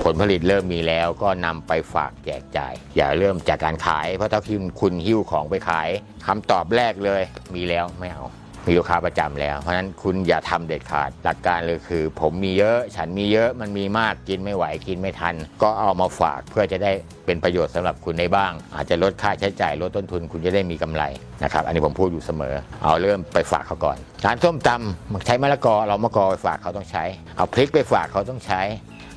[0.04, 5.88] ผลผลิตเริ่มมีแล้วก็นำไปฝากแจกจ่าย อย่าเริ่มจากการขาย เพราะถ้าคุณคุณหิ้วของไปขาย
[6.26, 7.22] คำตอบแรกเลย
[7.54, 8.24] มีแล้วไม่เอา
[8.66, 16.92] มีลูกค้าประจำแล้ว เพราะฉะนั้นคุณอย่าทำเด็ดขาด หลักการเลยคือ ผมมีเยอะ ฉันมีเยอะ มันมีมากกินไม่ไหวกินไม่ทัน ก็เอามาฝากเพื่อจะได้
[17.26, 21.02] เป็นประโยชน์สำหรับคุณได้บ้าง อาจจะลดค่าใช้จ่ายลดต้นทุนคุณจะได้มีกำไร
[21.42, 27.04] นะครับ อันนี้ผมพูดอยู่เสมอ เอาเริ่มไปฝากเขาก่อนร้านส้มตำใช้มะละกอเรามะกอไปฝากเขาต้องใช้
[27.36, 28.60] เอาพริกไปฝากเขาต้องใช้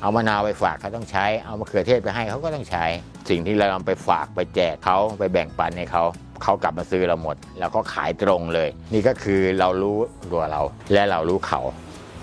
[0.00, 2.84] เอามะนาวไปฝากเขาต้องใช้ เอามะเขือเทศไปให้เขาก็ต้องใช้
[3.30, 6.04] สิ่งที่เราเอาไปฝากไปแจกเขาไปแบ่งปันให้เขา
[6.42, 9.96] เขากลับมาซื้อเราหมด แล้วก็ขายตรงเลย นี่ก็คือเรารู้
[10.32, 10.60] ตัวเรา
[10.92, 11.60] และเรารู้เขา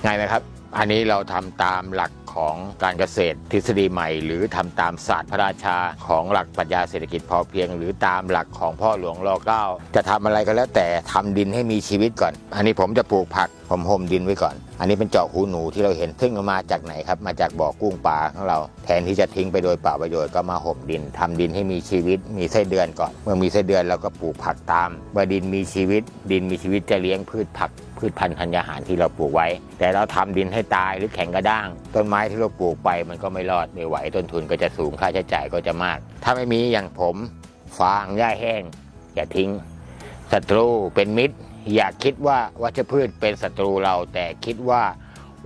[0.06, 0.42] ง่ายไหมครับ
[0.78, 9.64] อันนี้เราทำตามหลักของการเกษตรทฤษฎีใหม่ หรือทำตามศาสตร์พระราชาของหลักปรัชญาเศรษฐกิจพอเพียง หรือตามหลักของพ่อหลวงรอเก้า
[9.96, 26.02] จะทำอะไรก็แล้วแต่ทำดินให้มีชีวิตก่อน อันนี้ผมจะปลูกผักผมห่มดินไว้ก่อน อันนี้เป็นเจาะหูหนูที่เราเห็นซึ่งมาจากไหนครับ มาจากบ่อกุ้งปลาของเราแทนที่จะทิ้งไปโดยเปล่าประโยชน์ก็มาห่มดินทำดินให้มีชีวิต มีไส้เดือนก่อน เมื่อมีไส้เดือนเราก็ปลูกผักตามเมื่อดินมีชีวิต
[26.32, 29.48] ดินมีชีวิตจะเลี้ยงพืชผักพืชพันธุ์ธัญญาหารที่เราปลูกไว้
[29.80, 37.16] แต่เราทำดินให้ตายหรือแข็งกระด้าง ต้นไม้ที่เราปลูกไปมันก็ไม่รอดไม่ไหวต้นทุนก็จะสูงค่าใช้จ่ายก็จะมาก ถ้าไม่มีอย่างผม
[37.80, 38.64] ฟางหญ้าแห้ง
[39.16, 39.50] อย่าทิ้ง
[40.32, 41.36] ศัตรูเป็นมิตร
[41.74, 44.84] อย่าคิดว่าวัชพืชเป็นศัตรูเรา แต่คิดว่า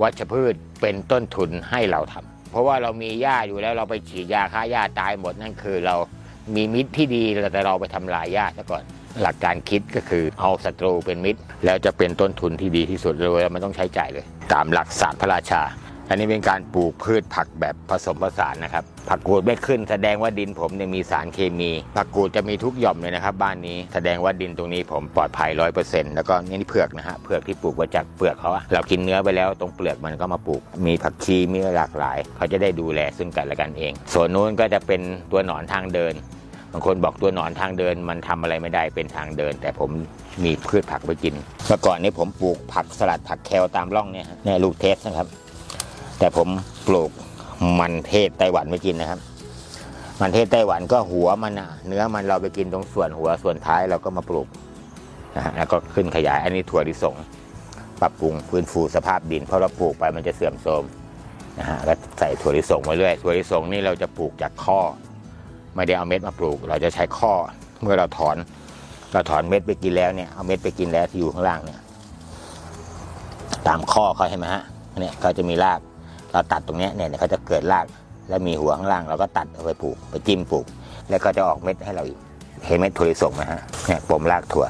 [0.02, 5.96] วัชพืชเป็นต้นทุนให้เราทำเพราะว่าเรามีหญ้าอยู่แล้วเราไปฉีดยาฆ่าหญ้าตายหมดนั่นคือเรา
[6.56, 8.84] มีมิตรที่ดีแต่เราไปทำลายหญ้าซะก่อน
[9.22, 15.62] หลักการคิดก็คือเอาศัตรูเป็นมิตร แล้วจะเป็นต้นทุนที่ดีที่สุดเลยไมันต้องใช้จ่ายเลย ตามหลักศาสตร์พระราชา
[16.10, 35.02] อันนี้เป็นการปลูกพืชผักแบบผสมผสานนะครับ ผักกูดไม่ขึ้น แสดงว่าดินผมเนี่ยมีสารเคมี ผักกูดจะมีทุกหย่อมเลยนะครับ บ้านนี้แสดงว่าดินตรงนี้ผมปลอดภัยร้อยเปอร์เซ็นต์แล้วก็นี่เผือกนะฮะเผือกที่ปลูกมาจากเปลือกเขาอะเรากินเนื้อไปแล้วตรงเปลือกมันก็มาปลูก มีผักชีมีหลากหลาย เขาจะได้ดูแลซึ่งกันและกันเอง ส่วนนู้นก็จะเป็น
[35.32, 36.14] ตัวหนอนทางเดิน
[36.72, 39.90] บางคนบอกตัวหนอนทางเดินมันทำอะไรไม่ได้เป็นทางเดิน แต่ผม
[40.44, 41.36] มีพืชผักไว้กิน
[41.68, 45.28] เมื่อก่อนนี้ผมปลูกผักสลัดผักแคลตามร่องเนี่ยฮะเนี่ยลูกเทสนะครับ
[46.20, 46.48] แต่ผม
[46.88, 47.12] ปลูก
[47.80, 49.20] มันเทศไต้หวันไม่กินนะครับ
[50.22, 54.48] มันเทศไต้หวันก็หัวมันอะเนื้อมันเราไปกินตรงส่วนหัวส่วนท้ายเราก็มาปลูก
[55.36, 57.16] นะฮะแล้วก็ขึ้นขยาย อันนี้ถั่วลิสง
[58.02, 60.84] ปรับปรุงฟื้นฟูสภาพดิน เพราะเราปลูกไปมันจะเสื่อมโทรม
[61.60, 64.80] นะฮะก็ใส่ถั่วลิสงไว้เรื่อยถั่วลิสงนี่เราจะปลูกจากข้อ
[65.76, 67.34] ไม่ได้เอาเม็ดมาปลูก เราจะใช้ข้อ
[67.82, 68.38] เมื่อเราถอน
[69.14, 71.80] เราถอนเม็ดไปกินแล้วเนี่ยเอาเม็ดไปกินแล้วที่อยู่ข้างล่างเนี่ย
[73.68, 74.64] ตามข้อเขาใช่ไหมฮะ
[75.00, 75.80] เนี่ยเขาจะมีราก
[76.34, 77.86] เราตัดตรงนี้เนี่ยเขาจะเกิดราก
[78.30, 80.66] แล้วมีหัวข้างล่างเราก็ตัดเอาไปปลูกไปจิ้มปลูก
[81.10, 82.20] แล้วก็จะออกเม็ดให้เราอีก
[82.66, 84.66] เห็นเม็ดถั่วลิสงไหมฮะเนี่ยปมรากถั่ว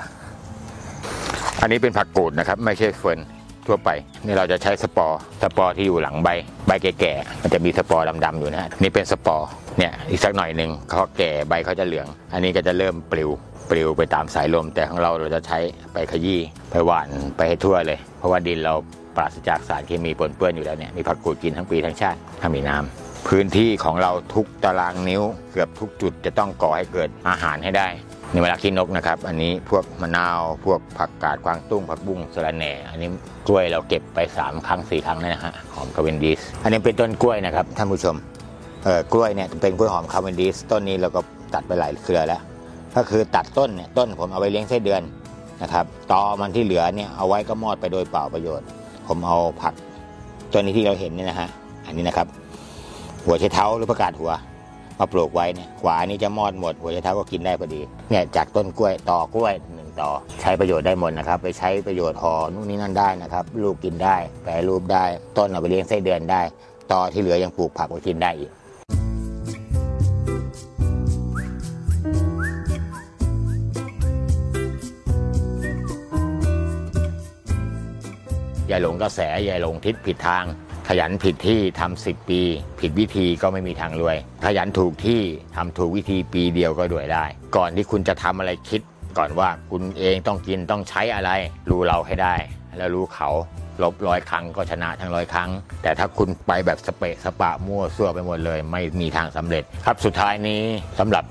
[1.62, 3.20] อันนี้เป็นผักกูดนะครับ ไม่ใช่เฟิร์น
[3.68, 3.90] ทั่วไป
[4.26, 6.30] นี่เราจะใช้สปอร์สปอร์ที่อยู่หลังใบ
[6.68, 9.48] ใบแก่ๆมันจะมีสปอร์ดำๆอยู่นะฮะนี่เป็นสปอร์
[9.78, 13.30] เนี่ยอีกสักหน่อยหนึ่งเขาแก่ใบเขาจะเหลือง อันนี้ก็จะเริ่มปลิว
[13.70, 15.58] ปลิวไปตามสายลมแต่ของเราเราจะใช้
[15.94, 16.40] ไปขยี้
[16.72, 17.08] ไปหว่าน
[17.38, 18.74] ไปให้ทั่วเลย เพราะว่าดินเรา
[19.20, 27.88] ปราศจากสารเคมีปนเปื้อนอยู่แล้วเนี่ยมีผักกูดกินทั้งปีทั้งชาติถ้ามีน้ำพื้นที่ของเราทุกตารางนิ้ว เกือบทุกจุดจะต้องก่อให้เกิดอาหารให้ได้
[28.32, 33.10] ในเวลาขี้นกนะครับ อันนี้พวกมะนาวพวกผักกาดกวางตุ้งผักบุ้งสะระแหน่อันนี้
[33.48, 38.16] กล้วยเราเก็บไป 3 ครั้ง 4 ครั้งแล้วนะฮะหอมคาเวนดิสอันนี้เป็นต้นกล้วยนะครับท่านผู้ชม
[38.84, 41.20] เออกล้วยเนี่ยเป็นกล้วยหอมคาเวนดิสต้นนี้เราก็
[41.54, 42.42] ตัดไปหลายเครือแล้ว
[42.96, 45.02] ก็คือตัดต้นเนี่ยต้นผมเอาไปเลี้ยงไส้เดือน
[45.62, 48.68] นะครับตอมันที่เหลือเนี่ยเอาไว้ก็มอดไปโดยเปล่าประโยชน์
[49.10, 49.74] ผมเอาผัก
[50.52, 51.50] ตัวนี้ที่เราเห็นนี่นะฮะ
[51.86, 52.28] อันนี้นะครับ
[53.26, 54.32] หัวไชเท้าหรือประกาศหัว
[55.00, 60.10] มาปลูกไว้เนี่ยขวานี้จะมอดหมด หัวไชเท้าก็กินได้พอดีเนี่ยจากต้นกล้วยต่อกล้วยหนึ่งต่อ
[60.42, 65.04] ใช้ประโยชน์ได้หมดนะครับ ไปใช้ประโยชน์ห่อนู่นนี่นั่นได้นะครับ ลูกกินได้แปรรูปได้
[65.38, 66.42] ต้นเอาไปเลี้ยงไส้เดือนได้
[66.92, 68.52] ต่อที่เหลือยังปลูกผักไว้กินได้อีก
[78.70, 80.44] อย่าหลงกระแสอย่าหลงทิศผิดทาง
[80.88, 82.42] ขยันผิดที่ทำสิบปี
[82.80, 85.22] ผิดวิธีก็ไม่มีทางรวย ขยันถูกที่
[85.56, 88.82] ทำถูกวิธีปีเดียวก็รวยได้ ก่อนที่คุณจะทำอะไรคิด
[89.18, 91.32] ก่อนว่าคุณเองต้องกินต้องใช้อะไร
[91.70, 92.36] รู้เราให้ได้
[92.78, 93.30] แล้วรู้เขา
[93.84, 95.50] ลบร้อยครั้งก็ชนะทั้งร้อยครั้ง
[95.82, 100.62] แต่ถ้าคุณไปแบบสเปะสปะมั่วซั่วไปหมดเลย ไม่มีทางสำเร็จ ครับสุดท้ายนี้
[101.00, 101.24] สำหรับ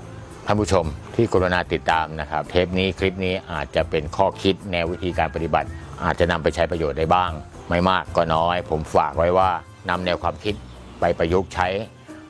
[0.45, 0.85] ท่านผู้ชม
[1.15, 5.67] ที่กรุณาติดตามนะครับ เทปนี้คลิปนี้อาจจะเป็นข้อคิดแนววิธีการปฏิบัติ
[6.03, 7.31] อาจจะนำไปใช้ประโยชน์ได้บ้าง
[7.69, 9.49] ไม่มากก็น้อย ผมฝากไว้ว่า
[9.89, 10.55] นำแนวความคิด
[10.99, 11.67] ไปประยุกต์ใช้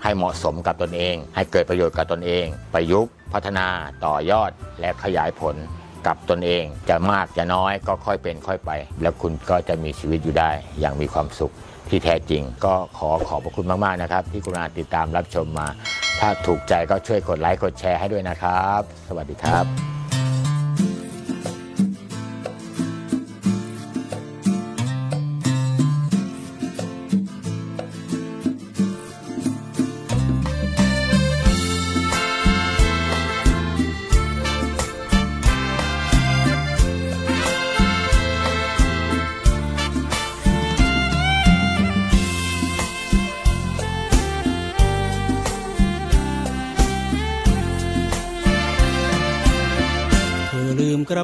[0.03, 3.67] ให้เหมาะสมกับตนเอง ให้เกิดประโยชน์กับตนเอง ประยุกต์พัฒนา
[4.05, 5.55] ต่อยอดและขยายผล
[6.07, 11.53] กับตนเอง จะมากจะน้อยก็ค่อยเป็นค่อยไป แล้วคุณก็จะมีชีวิตอยู่ได้ อย่างมีความสุข
[11.89, 15.67] ที่แท้จริง ก็ขอขอบพระคุณมาก ๆ นะครับ ที่กรุณาติดตามรับชมมา
[16.20, 19.98] ถ้าถูกใจก็ช่วยกดไลค์กดแชร์ให้ด้วยนะครับ สวัสดีครับ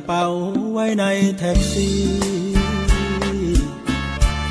[0.05, 0.25] เป๋า
[0.73, 1.05] ไว้ใน
[1.37, 1.99] แท็กซี่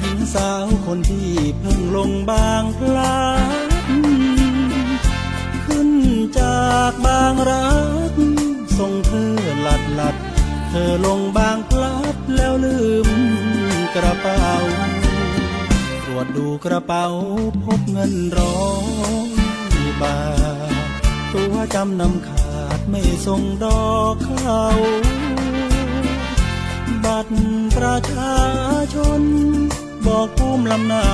[0.00, 3.22] หญิงสาวคนที่เพิ่งลงบางพลั
[3.68, 3.70] ด
[5.66, 5.90] ขึ้น
[6.38, 7.72] จากบางรั
[8.10, 8.12] ก
[8.78, 10.16] ส่งเธอหลัดหลัด
[10.70, 13.08] เธอลงบางพลัดแล้วลืม
[13.94, 14.50] กระเป๋า
[16.04, 17.06] ตรวจดูกระเป๋า
[17.64, 18.60] พบเงินร้อ
[19.78, 20.18] ยบา
[20.86, 20.88] ท
[21.32, 24.60] ตัวจำนำขาดไม่ส่งดอกเขา
[27.04, 27.34] บัตร
[27.76, 28.36] ประชา
[28.94, 29.22] ชน
[30.06, 31.08] บอกภูมิลำเนา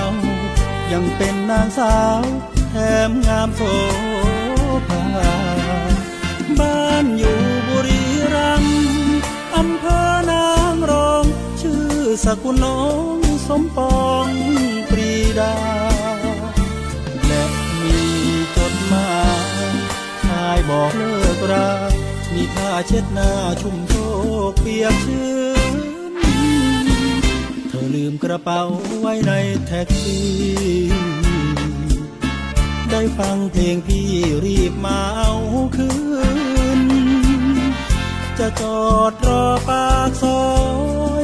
[0.93, 2.23] ยังเป็นนางสาว
[2.71, 2.75] แถ
[3.09, 3.61] มงามโส
[4.89, 5.05] ภา
[6.61, 7.39] บ้านอยู่
[7.69, 8.03] บุรี
[8.35, 8.79] รัมย์
[9.57, 11.25] อำเภอนางรอง
[11.61, 11.87] ชื่อ
[12.25, 12.83] สกุลน้อ
[13.17, 14.29] งสมปอง
[14.91, 15.55] ปรีดา
[17.27, 17.43] และ
[17.83, 18.01] มี
[18.57, 19.13] จดหมา
[19.65, 19.75] ย
[20.25, 21.71] ชายบอกเลิกรา
[22.87, 23.95] เช็ดหน้าชุ่มโช
[24.51, 25.31] กเปียกชื้
[25.73, 25.75] น
[27.69, 28.63] เธอลืมกระเป๋า
[29.01, 29.33] ไว้ใน
[29.67, 30.29] แท็กซี่
[32.91, 34.09] ได้ฟังเพลงพี่
[34.45, 35.33] รีบมาเอา
[35.77, 35.91] คื
[36.79, 36.81] น
[38.39, 40.45] จะจอดรอปากซอ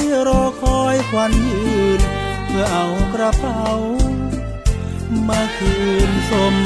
[0.01, 1.65] ยรอคอยควันยื
[1.99, 2.01] น
[2.47, 3.65] เพื่อเอากระเป๋า
[5.29, 5.75] มาคื
[6.09, 6.57] นสม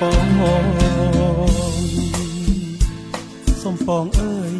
[0.00, 1.13] ปอง
[3.64, 4.52] สมปองเอ้ย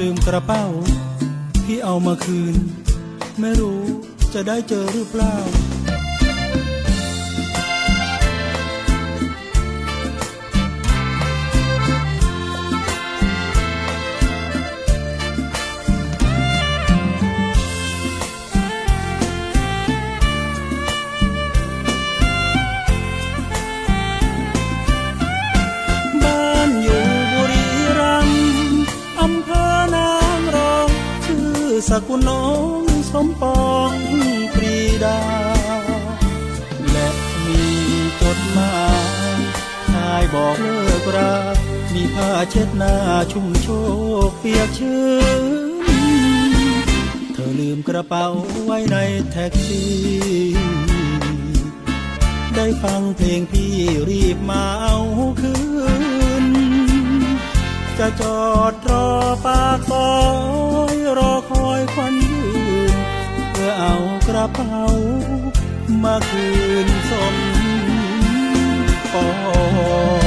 [0.00, 0.64] ลืมกระเป๋า
[1.64, 2.56] พี่เอามาคืน
[3.40, 3.82] ไม่รู้
[4.34, 5.34] จะได้เจอหรือเปล่า
[31.88, 32.46] สกุลน้อ
[32.80, 33.92] งสมปอง
[34.54, 35.20] ปรีดา
[36.90, 37.08] และ
[37.44, 37.62] มี
[38.22, 38.76] จดหมา
[39.36, 39.38] ย
[39.90, 41.34] ชายบอกเลิกรา
[41.94, 42.94] มีผ้าเช็ดหน้า
[43.32, 43.68] ชุ่มโช
[44.28, 45.06] กเปียกชื้
[45.40, 45.42] น
[47.32, 48.26] เธอลืมกระเป๋า
[48.64, 48.96] ไว้ใน
[49.30, 49.92] แท็กซี่
[52.54, 53.74] ได้ฟังเพลงพี่
[54.08, 54.98] รีบมาเอา
[55.40, 55.54] คื
[56.44, 56.46] น
[57.98, 59.08] จะจอดรอ
[59.44, 60.12] ปากซอ
[60.94, 61.37] ยรอ
[61.78, 62.44] อยควันยื
[62.92, 62.94] น
[63.52, 63.94] เพื่อเอา
[64.28, 64.82] กระเป๋า
[66.02, 66.46] มาคื
[66.86, 67.36] นสม
[69.12, 69.26] ปอ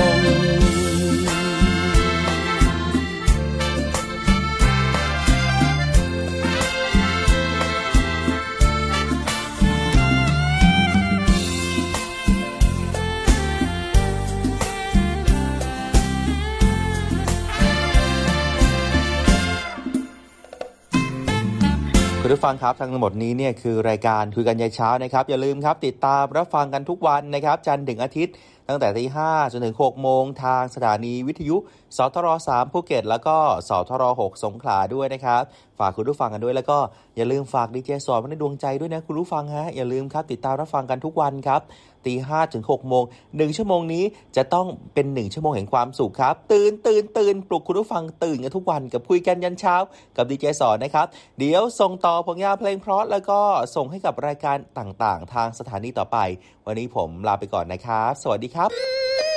[22.31, 28.33] คุณผู้ฟังครับทั้งหมดนี้เนี่ยคือรายการคุยกันยายเช้านะครับ อย่าลืมครับ ติดตามรับฟังกันทุกวันนะครับ จันทร์ถึงอาทิตย์
[28.67, 31.57] ตั้งแต่ตีห้าจนถึงหกโมงทางสถานีวิทยุ
[31.97, 33.37] สทรสามภูเก็ต แล้วก็
[33.69, 35.41] สทรหกสงขลาด้วยนะครับ
[35.81, 36.77] ฝากคุณผู้ฟังกันด้วย แล้วก็
[37.17, 41.61] อย่าลืมฝากดีเจสอนในดวงใจด้วยนะคุณผู้ฟังฮะอย่าลืมครับติดตามรับฟังกันทุกวันครับ
[42.05, 43.03] ตีห้าถึง6โมง
[43.37, 44.03] หนึ่งชั่วโมงนี้
[44.35, 49.75] จะต้องเป็นหนึ่งชั่วโมงแห่งความสุขครับ ตื่นตื่นตื่นปลุกคุณผู้ฟังตื่นกันทุกวันกับคุยกันยันเช้า
[50.15, 51.05] กับดีเจสอนนะครับ
[51.39, 53.39] เดี๋ยวส่งต่อผลงานเพลงเพราะแล้วก็
[53.75, 56.17] ส่งให้กับรายการต่างๆ ทางสถานีต่อไป
[56.65, 59.30] วันนี้ผมลาไปก่อนนะครับ สวัสดีครับ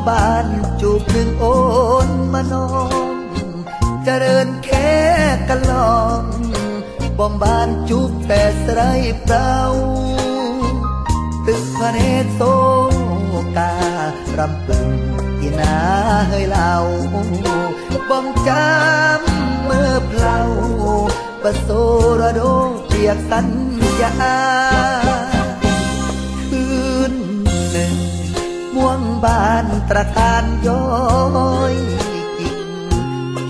[0.00, 0.46] บ้องบาน
[0.80, 1.44] จูบหนึ่งโอ
[2.06, 2.90] นมานอง
[4.04, 4.94] เจริญแค่
[5.48, 6.22] กันลอง
[7.18, 8.80] บ้องบานจูบแต่สไร
[9.22, 9.54] เปล่า
[11.46, 12.40] ตึกพระเนตรโซ
[13.56, 13.74] กา
[14.38, 14.90] รำพึง
[15.38, 15.76] ที่นา
[16.28, 16.72] เฮยเหล่า
[18.10, 20.40] บ้องจำเมื่อเพลา
[21.42, 21.68] ปะโซ
[22.20, 22.40] ระโด
[22.86, 23.48] เปียกสัญ
[24.02, 25.09] ญา
[28.80, 30.84] ม่วงบ้านตระการย้อ
[31.72, 31.74] ย
[32.38, 32.58] กิน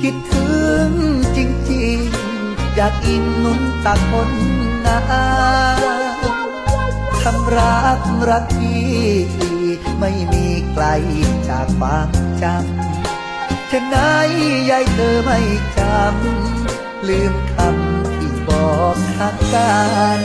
[0.01, 0.51] คิดถึ
[0.89, 0.91] ง
[1.37, 1.39] จ
[1.73, 4.33] ริงๆอยากอินนุนตักคน
[4.87, 4.99] นา
[7.23, 8.95] คำรักรักที่
[10.01, 10.85] ไม่มีไกล
[11.49, 12.09] จากความ
[12.43, 13.97] จำฉะไหน
[14.71, 15.39] ยายเธอไม่
[15.79, 19.75] จำลืมคำที่บอกทักกั
[20.17, 20.19] น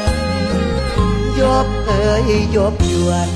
[1.39, 3.30] ยบเอ่ยยบยวน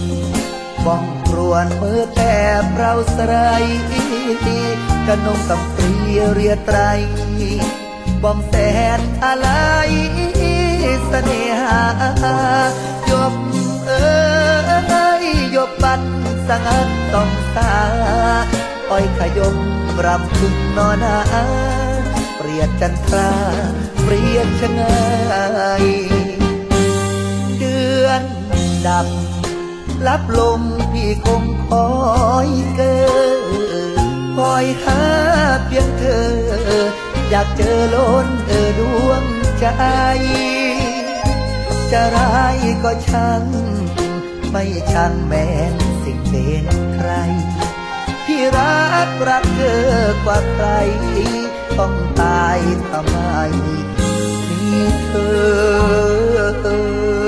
[0.87, 2.35] บ้อง รวนมือแต่
[2.77, 3.35] เราสไร
[5.07, 5.93] กระนงกำปรี
[6.33, 6.79] เรียไตร
[8.23, 8.55] บองแส
[8.97, 9.47] นอะไร
[11.07, 11.81] เสน่หา
[13.09, 13.33] ยบ
[13.87, 14.07] เอ่
[15.23, 15.25] ย
[15.55, 16.01] ยบบัน
[16.47, 17.73] สังต้องสา
[18.89, 19.57] อ้อยขยม
[20.05, 21.17] รำพึงนอนา
[22.37, 23.29] เปรียดจันทรา
[24.03, 25.43] เปรียดชะไงา
[25.83, 25.85] ย
[27.57, 28.21] เดือน
[28.87, 29.07] ดับ
[30.07, 30.61] รับลม
[30.93, 31.89] พี่คงคอ
[32.47, 32.99] ยเกิ
[33.37, 33.99] ด
[34.37, 35.01] คอยหา
[35.65, 36.29] เพียงเธอ
[37.29, 39.23] อยากเจอล้นเออดวง
[39.59, 39.65] ใจ
[41.91, 43.43] จะร้ายก็ช่าง
[44.51, 45.73] ไม่ช่างแม้น
[46.03, 47.09] สิ่งเป็นใคร
[48.25, 49.83] พี่รักรักเธอ
[50.25, 50.67] กว่าใคร
[51.77, 53.17] ต้องตายทำไม
[54.49, 55.11] มีเธ
[56.47, 57.18] อ